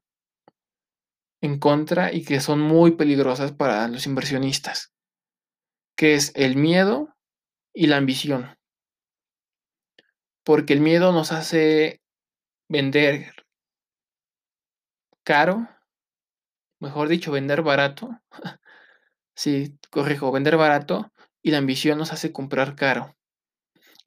[1.41, 4.93] en contra y que son muy peligrosas para los inversionistas,
[5.97, 7.15] que es el miedo
[7.75, 8.57] y la ambición.
[10.45, 12.01] Porque el miedo nos hace
[12.69, 13.33] vender
[15.23, 15.69] caro,
[16.81, 18.11] mejor dicho, vender barato.
[19.35, 23.18] sí, corrijo, vender barato y la ambición nos hace comprar caro.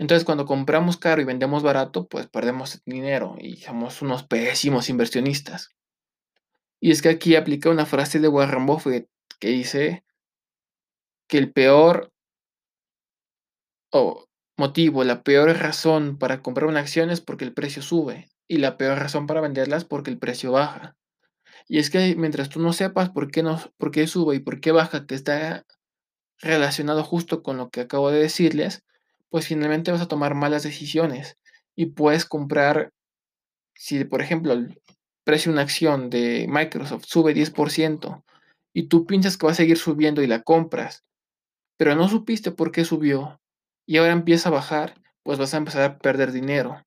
[0.02, 5.76] Entonces, cuando compramos caro y vendemos barato, pues perdemos dinero y somos unos pésimos inversionistas.
[6.80, 9.08] Y es que aquí aplica una frase de Warren Buffett
[9.39, 10.04] que dice
[11.28, 12.12] que el peor
[13.91, 14.26] o
[14.58, 18.80] motivo, la peor razón para comprar una acción es porque el precio sube y la
[18.80, 20.97] peor razón para venderla es porque el precio baja.
[21.68, 24.62] Y es que mientras tú no sepas por qué, no, por qué sube y por
[24.62, 25.64] qué baja, que está
[26.39, 28.84] relacionado justo con lo que acabo de decirles,
[29.32, 31.40] pues finalmente vas a tomar malas decisiones
[31.76, 32.92] y puedes comprar,
[33.76, 34.82] si por ejemplo el
[35.26, 38.24] precio de una acción de Microsoft sube 10%
[38.74, 41.04] y tú piensas que va a seguir subiendo y la compras,
[41.78, 43.42] pero no supiste por qué subió
[43.88, 46.84] y ahora empieza a bajar, pues vas a empezar a perder dinero.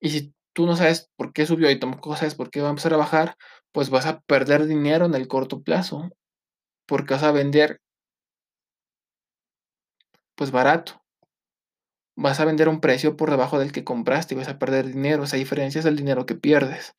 [0.00, 2.70] Y si tú no sabes por qué subió y tampoco sabes por qué va a
[2.70, 3.36] empezar a bajar,
[3.72, 6.10] pues vas a perder dinero en el corto plazo,
[6.86, 7.80] porque vas a vender
[10.34, 10.99] pues barato.
[12.22, 15.24] Vas a vender un precio por debajo del que compraste y vas a perder dinero.
[15.24, 16.94] Esa diferencia es el dinero que pierdes.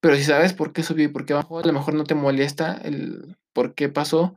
[0.00, 2.16] Pero si sabes por qué subió y por qué bajó, a lo mejor no te
[2.16, 4.36] molesta el por qué pasó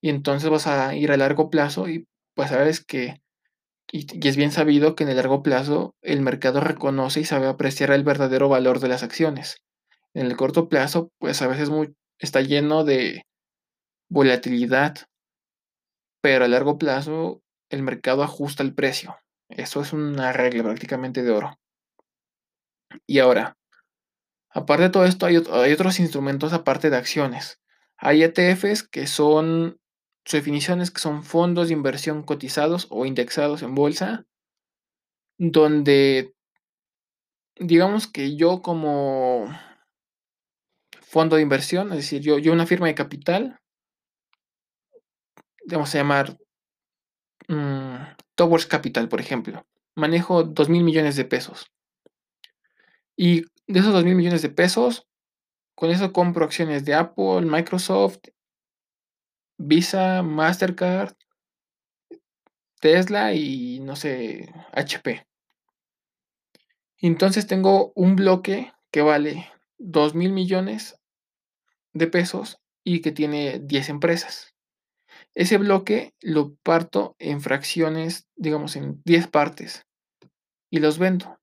[0.00, 3.20] y entonces vas a ir a largo plazo y pues sabes que,
[3.92, 7.90] y, es bien sabido que en el largo plazo el mercado reconoce y sabe apreciar
[7.90, 9.58] el verdadero valor de las acciones.
[10.14, 11.68] En el corto plazo, pues a veces
[12.18, 13.26] está lleno de
[14.08, 14.96] volatilidad,
[16.22, 19.16] pero a largo plazo el mercado ajusta el precio.
[19.48, 21.58] Eso es una regla prácticamente de oro.
[23.06, 23.56] Y ahora,
[24.50, 27.60] aparte de todo esto, hay, hay otros instrumentos aparte de acciones.
[27.96, 29.80] Hay ETFs que son,
[30.24, 34.26] su definición es que son fondos de inversión cotizados o indexados en bolsa,
[35.38, 36.34] donde
[37.56, 39.48] digamos que yo como
[41.02, 43.60] fondo de inversión, es decir, yo, yo una firma de capital,
[45.66, 46.36] vamos a llamar
[47.48, 47.98] um,
[48.34, 51.70] Towers Capital, por ejemplo, manejo 2 mil millones de pesos.
[53.16, 55.06] Y de esos 2 mil millones de pesos,
[55.74, 58.18] con eso compro acciones de Apple, Microsoft,
[59.56, 61.14] Visa, Mastercard,
[62.80, 65.26] Tesla y no sé, HP.
[66.98, 70.98] Entonces tengo un bloque que vale 2 mil millones
[71.92, 74.53] de pesos y que tiene 10 empresas.
[75.34, 79.86] Ese bloque lo parto en fracciones, digamos en 10 partes
[80.70, 81.38] y los vendo.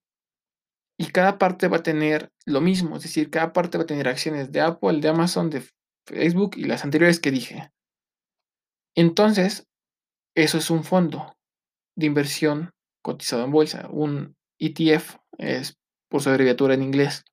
[0.98, 4.08] Y cada parte va a tener lo mismo, es decir, cada parte va a tener
[4.08, 5.68] acciones de Apple, de Amazon, de
[6.06, 7.72] Facebook y las anteriores que dije.
[8.96, 9.68] Entonces,
[10.36, 11.36] eso es un fondo
[11.98, 12.72] de inversión
[13.04, 15.78] cotizado en bolsa, un ETF, es
[16.10, 17.24] por su abreviatura en inglés.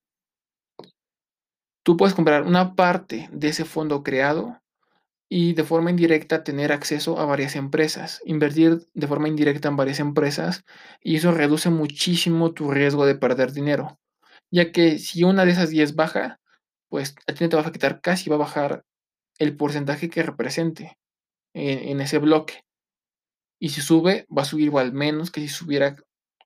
[1.85, 4.61] Tú puedes comprar una parte de ese fondo creado
[5.29, 10.01] y de forma indirecta tener acceso a varias empresas, invertir de forma indirecta en varias
[10.01, 10.65] empresas
[11.03, 13.99] y eso reduce muchísimo tu riesgo de perder dinero,
[14.51, 16.41] ya que si una de esas 10 baja,
[16.89, 18.85] pues a ti no te va a afectar casi, va a bajar
[19.39, 20.99] el porcentaje que represente
[21.55, 22.65] en, en ese bloque.
[23.61, 25.97] Y si sube, va a subir igual menos que si subiera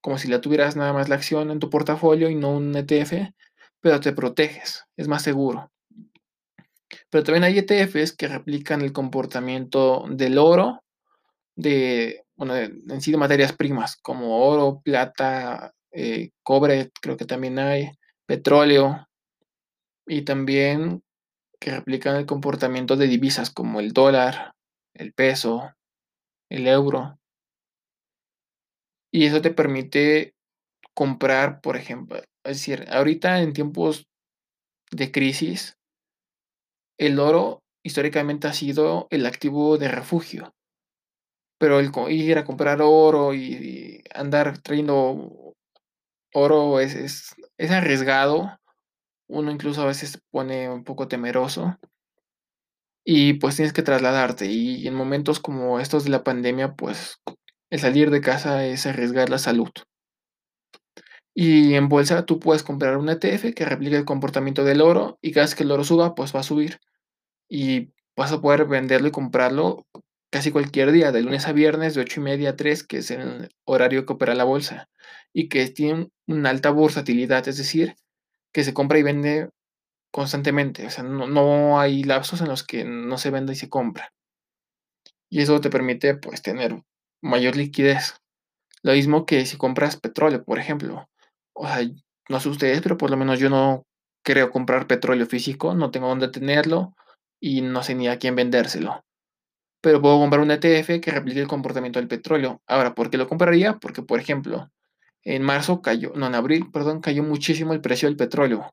[0.02, 3.32] como si la tuvieras nada más la acción en tu portafolio y no un ETF,
[3.80, 5.70] pero te proteges, es más seguro.
[7.10, 10.82] Pero también hay ETFs que replican el comportamiento del oro,
[11.56, 17.58] de, bueno, en sí de materias primas, como oro, plata, eh, cobre, creo que también
[17.58, 17.90] hay,
[18.26, 19.06] petróleo,
[20.06, 21.02] y también
[21.60, 24.54] que replican el comportamiento de divisas como el dólar,
[24.94, 25.72] el peso,
[26.50, 27.18] el euro.
[29.12, 30.34] Y eso te permite
[30.94, 34.08] comprar, por ejemplo, es decir, ahorita en tiempos
[34.90, 35.78] de crisis,
[37.06, 40.54] el oro históricamente ha sido el activo de refugio.
[41.58, 45.54] Pero el ir a comprar oro y, andar trayendo
[46.32, 48.58] oro es, es, es arriesgado.
[49.28, 51.76] Uno incluso a veces se pone un poco temeroso.
[53.04, 54.46] Y pues tienes que trasladarte.
[54.46, 57.20] Y en momentos como estos de la pandemia, pues
[57.70, 59.70] el salir de casa es arriesgar la salud.
[61.34, 65.32] Y en bolsa tú puedes comprar un ETF que replique el comportamiento del oro y
[65.32, 66.78] cada vez que el oro suba, pues va a subir.
[67.54, 69.86] Y vas a poder venderlo y comprarlo
[70.30, 73.10] casi cualquier día, de lunes a viernes, de 8 y media a 3, que es
[73.10, 74.88] el horario que opera la bolsa,
[75.34, 77.94] y que tiene una alta bursatilidad, es decir,
[78.54, 79.50] que se compra y vende
[80.10, 83.68] constantemente, o sea, no, no hay lapsos en los que no se venda y se
[83.68, 84.14] compra.
[85.28, 86.82] Y eso te permite, pues, tener
[87.20, 88.14] mayor liquidez.
[88.82, 91.06] Lo mismo que si compras petróleo, por ejemplo.
[91.52, 91.86] O sea,
[92.30, 93.84] no sé ustedes, pero por lo menos yo no
[94.24, 96.94] creo comprar petróleo físico, no tengo dónde tenerlo
[97.42, 99.04] y no sé ni a quién vendérselo.
[99.82, 102.62] Pero puedo comprar un ETF que replique el comportamiento del petróleo.
[102.68, 103.78] Ahora, ¿por qué lo compraría?
[103.78, 104.70] Porque, por ejemplo,
[105.24, 108.72] en marzo cayó, no, en abril, perdón, cayó muchísimo el precio del petróleo.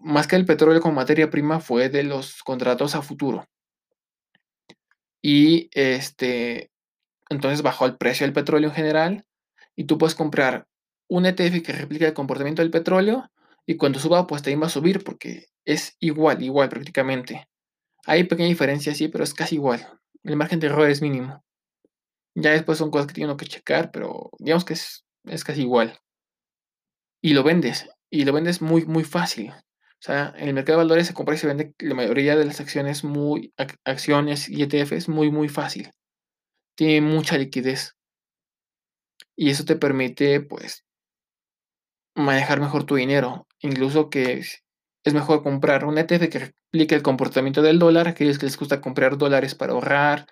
[0.00, 3.46] Más que el petróleo como materia prima fue de los contratos a futuro.
[5.20, 6.70] Y este,
[7.28, 9.26] entonces bajó el precio del petróleo en general
[9.76, 10.66] y tú puedes comprar
[11.08, 13.30] un ETF que replica el comportamiento del petróleo
[13.70, 17.48] y cuando suba pues también va a subir porque es igual, igual prácticamente.
[18.04, 19.86] Hay pequeña diferencia, sí, pero es casi igual.
[20.24, 21.44] El margen de error es mínimo.
[22.34, 25.96] Ya después son cosas que tiene que checar, pero digamos que es, es casi igual.
[27.22, 29.50] Y lo vendes, y lo vendes muy, muy fácil.
[29.50, 32.46] O sea, en el mercado de valores se compra y se vende la mayoría de
[32.46, 33.54] las acciones muy
[33.84, 35.92] acciones y ETFs muy muy fácil.
[36.74, 37.94] Tiene mucha liquidez.
[39.36, 40.84] Y eso te permite pues
[42.16, 44.42] manejar mejor tu dinero, incluso que
[45.04, 48.80] es mejor comprar un ETF que replique el comportamiento del dólar, aquellos que les gusta
[48.80, 50.26] comprar dólares para ahorrar.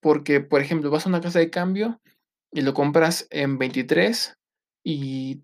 [0.00, 2.00] Porque, por ejemplo, vas a una casa de cambio
[2.52, 4.36] y lo compras en 23
[4.84, 5.42] y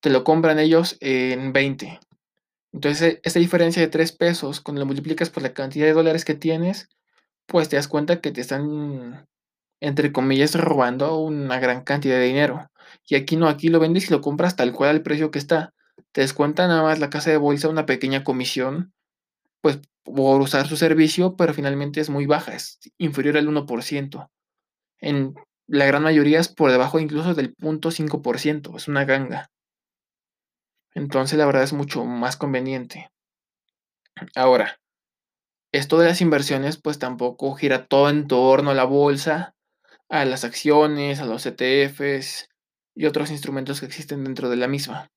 [0.00, 2.00] te lo compran ellos en 20.
[2.72, 6.34] Entonces, esa diferencia de 3 pesos, cuando lo multiplicas por la cantidad de dólares que
[6.34, 6.88] tienes,
[7.46, 9.28] pues te das cuenta que te están,
[9.80, 12.68] entre comillas, robando una gran cantidad de dinero.
[13.06, 15.74] Y aquí no, aquí lo vendes y lo compras tal cual al precio que está.
[16.12, 18.92] Te descuenta nada más la casa de bolsa una pequeña comisión,
[19.60, 24.30] pues por usar su servicio, pero finalmente es muy baja, es inferior al 1%.
[25.00, 25.34] En
[25.66, 29.50] la gran mayoría es por debajo incluso del 0.5%, es una ganga.
[30.94, 33.10] Entonces la verdad es mucho más conveniente.
[34.36, 34.78] Ahora,
[35.72, 39.54] esto de las inversiones pues tampoco gira todo en torno a la bolsa,
[40.08, 42.48] a las acciones, a los ETFs
[42.94, 45.10] y otros instrumentos que existen dentro de la misma.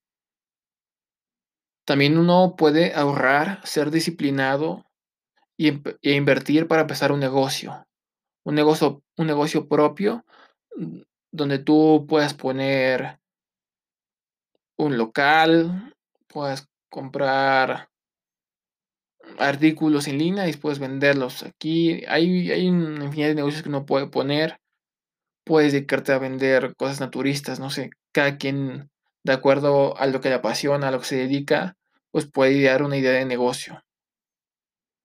[1.85, 4.85] También uno puede ahorrar, ser disciplinado
[5.55, 5.69] y,
[6.01, 7.87] e invertir para empezar un negocio.
[8.43, 10.25] Un negocio, un negocio propio
[10.75, 11.01] mm,
[11.31, 13.19] donde tú puedas poner
[14.77, 15.95] un local,
[16.27, 17.89] puedes comprar
[19.37, 21.43] artículos en línea y puedes venderlos.
[21.43, 24.59] Aquí hay, hay una infinidad de negocios que uno puede poner.
[25.47, 28.89] Puedes dedicarte a vender cosas naturistas, no sé, cada quien
[29.23, 31.75] de acuerdo a lo que le apasiona, a lo que se dedica,
[32.11, 33.83] pues puede idear una idea de negocio.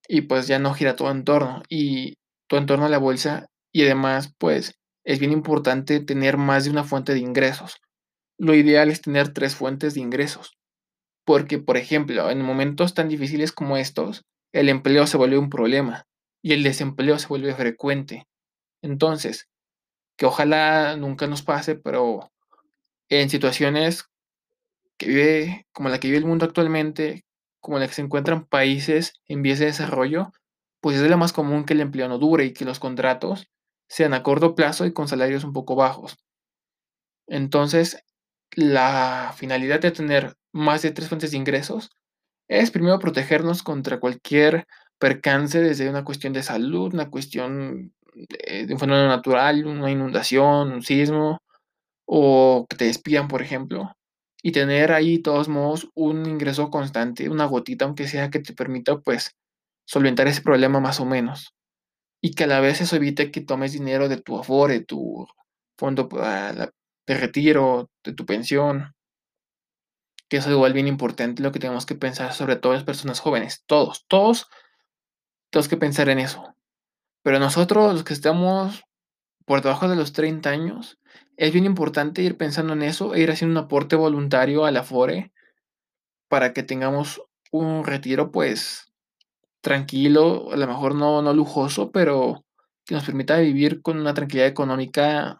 [0.08, 2.14] Y pues ya no gira todo en torno y
[2.48, 4.74] todo en torno a la bolsa y además pues
[5.04, 7.80] es bien importante tener más de una fuente de ingresos.
[8.38, 10.56] Lo ideal es tener tres fuentes de ingresos.
[11.24, 16.04] Porque, por ejemplo, en momentos tan difíciles como estos, el empleo se vuelve un problema
[16.42, 18.26] y el desempleo se vuelve frecuente.
[18.82, 19.48] Entonces,
[20.16, 22.32] que ojalá nunca nos pase, pero
[23.08, 24.04] en situaciones
[24.96, 27.24] que vive, como la que vive el mundo actualmente,
[27.60, 30.32] como la que se encuentran países en vías de desarrollo,
[30.80, 33.48] pues es de lo más común que el empleo no dure y que los contratos
[33.88, 36.18] sean a corto plazo y con salarios un poco bajos.
[37.26, 38.04] Entonces,
[38.54, 41.90] la finalidad de tener más de tres fuentes de ingresos
[42.48, 44.66] es primero protegernos contra cualquier
[44.98, 50.82] percance desde una cuestión de salud, una cuestión de, un fenómeno natural, una inundación, un
[50.82, 51.42] sismo,
[52.06, 53.96] o que te despidan, por ejemplo,
[54.42, 58.54] y tener ahí, de todos modos, un ingreso constante, una gotita, aunque sea, que te
[58.54, 59.36] permita, pues,
[59.86, 61.54] solventar ese problema más o menos.
[62.22, 65.26] Y que a la vez eso evite que tomes dinero de tu afore, de tu
[65.78, 66.72] fondo para
[67.06, 68.94] de retiro, de tu pensión,
[70.28, 73.64] que es igual bien importante lo que tenemos que pensar, sobre todo las personas jóvenes,
[73.66, 74.48] todos, todos
[75.50, 76.54] tenemos que pensar en eso.
[77.22, 78.84] Pero nosotros, los que estamos
[79.44, 80.98] por debajo de los 30 años,
[81.36, 84.84] es bien importante ir pensando en eso e ir haciendo un aporte voluntario a la
[84.84, 85.32] FORE
[86.28, 88.92] para que tengamos un retiro, pues,
[89.60, 92.44] tranquilo, a lo mejor no, no lujoso, pero
[92.84, 95.38] que nos permita vivir con una tranquilidad económica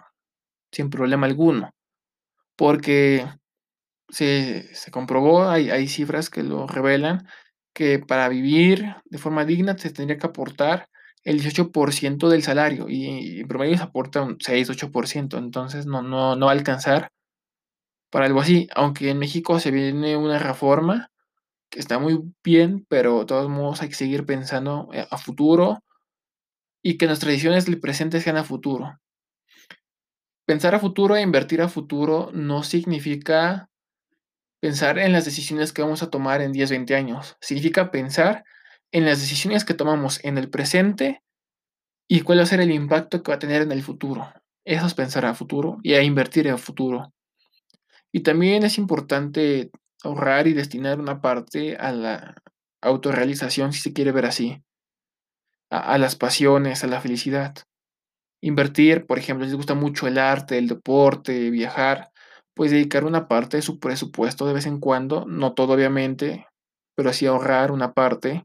[0.71, 1.71] sin problema alguno.
[2.57, 3.27] Porque
[4.09, 7.27] se, se comprobó, hay, hay cifras que lo revelan,
[7.75, 10.89] que para vivir de forma digna se tendría que aportar
[11.25, 16.47] el 18% del salario y, en promedio se aporta un 6-8%, entonces no, no, no
[16.47, 17.13] va a alcanzar
[18.11, 21.11] para algo así, aunque en México se viene una reforma
[21.71, 25.83] que está muy bien, pero de todos modos hay que seguir pensando, eh, a futuro
[26.83, 28.99] y que nuestras decisiones del presente sean a futuro.
[30.45, 33.71] Pensar a futuro e invertir a futuro no significa
[34.61, 37.37] pensar en las decisiones que vamos a tomar en 10, 20 años.
[37.41, 38.45] Significa pensar
[38.93, 41.23] en las decisiones que tomamos en el presente
[42.09, 44.31] y cuál va a ser el impacto que va a tener en el futuro.
[44.65, 47.13] Eso es pensar a futuro y a invertir en futuro.
[48.13, 49.71] Y también es importante
[50.05, 52.35] ahorrar y destinar una parte a la
[52.83, 54.63] autorrealización, si se quiere ver así,
[55.71, 57.55] a, las pasiones, a la felicidad.
[58.43, 62.11] Invertir, por ejemplo, si les gusta mucho el arte, el deporte, viajar,
[62.55, 66.47] pues dedicar una parte de su presupuesto de vez en cuando, no todo obviamente,
[66.95, 68.45] pero así ahorrar una parte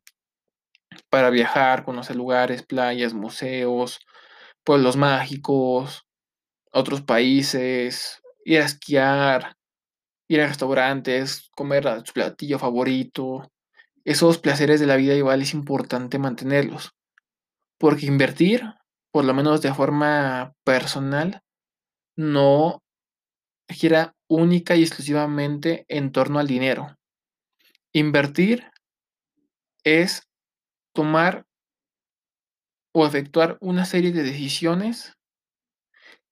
[1.09, 3.99] para viajar, conocer lugares, playas, museos,
[4.63, 6.05] pueblos mágicos,
[6.71, 9.57] otros países, ir a esquiar,
[10.27, 13.51] ir a restaurantes, comer a su platillo favorito.
[14.05, 16.91] Esos placeres de la vida igual es importante mantenerlos.
[17.77, 18.63] Porque invertir,
[19.11, 21.41] por lo menos de forma personal,
[22.15, 22.81] no
[23.69, 26.97] gira única y exclusivamente en torno al dinero.
[27.93, 28.69] Invertir
[29.83, 30.26] es
[30.97, 31.45] tomar
[32.91, 35.15] o efectuar una serie de decisiones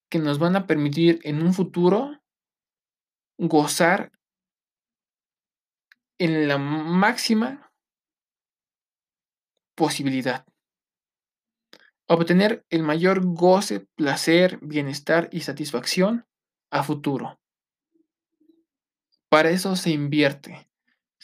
[0.09, 2.19] que nos van a permitir en un futuro
[3.37, 4.11] gozar
[6.17, 7.71] en la máxima
[9.75, 10.47] posibilidad.
[12.07, 16.25] Obtener el mayor goce, placer, bienestar y satisfacción
[16.71, 17.39] a futuro.
[19.29, 20.64] Para eso se invierte.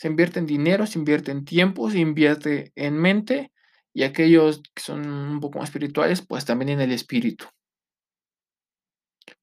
[0.02, 3.52] Se invierte en dinero, se invierte en tiempo, se invierte en mente
[3.94, 7.46] y aquellos que son un poco más espirituales, pues también en el espíritu.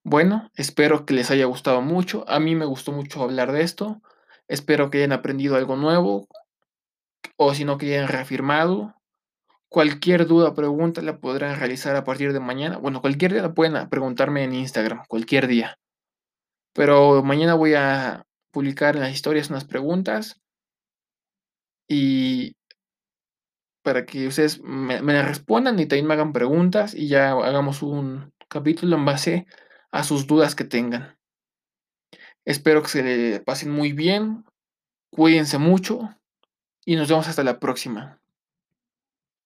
[0.02, 2.28] Bueno, espero que les haya gustado mucho.
[2.28, 4.02] A mí me gustó mucho hablar de esto.
[4.48, 6.26] Espero que hayan aprendido algo nuevo
[7.36, 8.96] o si no que hayan reafirmado.
[9.68, 12.78] Cualquier duda o pregunta la podrán realizar a partir de mañana.
[12.78, 15.78] Bueno, cualquier día la pueden preguntarme en Instagram, cualquier día.
[16.72, 20.40] Pero mañana voy a publicar en las historias unas preguntas
[21.88, 22.56] y
[23.82, 28.96] para que ustedes me, respondan y también me hagan preguntas y ya hagamos un capítulo
[28.96, 29.46] en base
[29.90, 31.16] a sus dudas que tengan.
[32.44, 34.44] Espero que se le pasen muy bien,
[35.10, 36.14] cuídense mucho
[36.84, 38.20] y nos vemos hasta la próxima.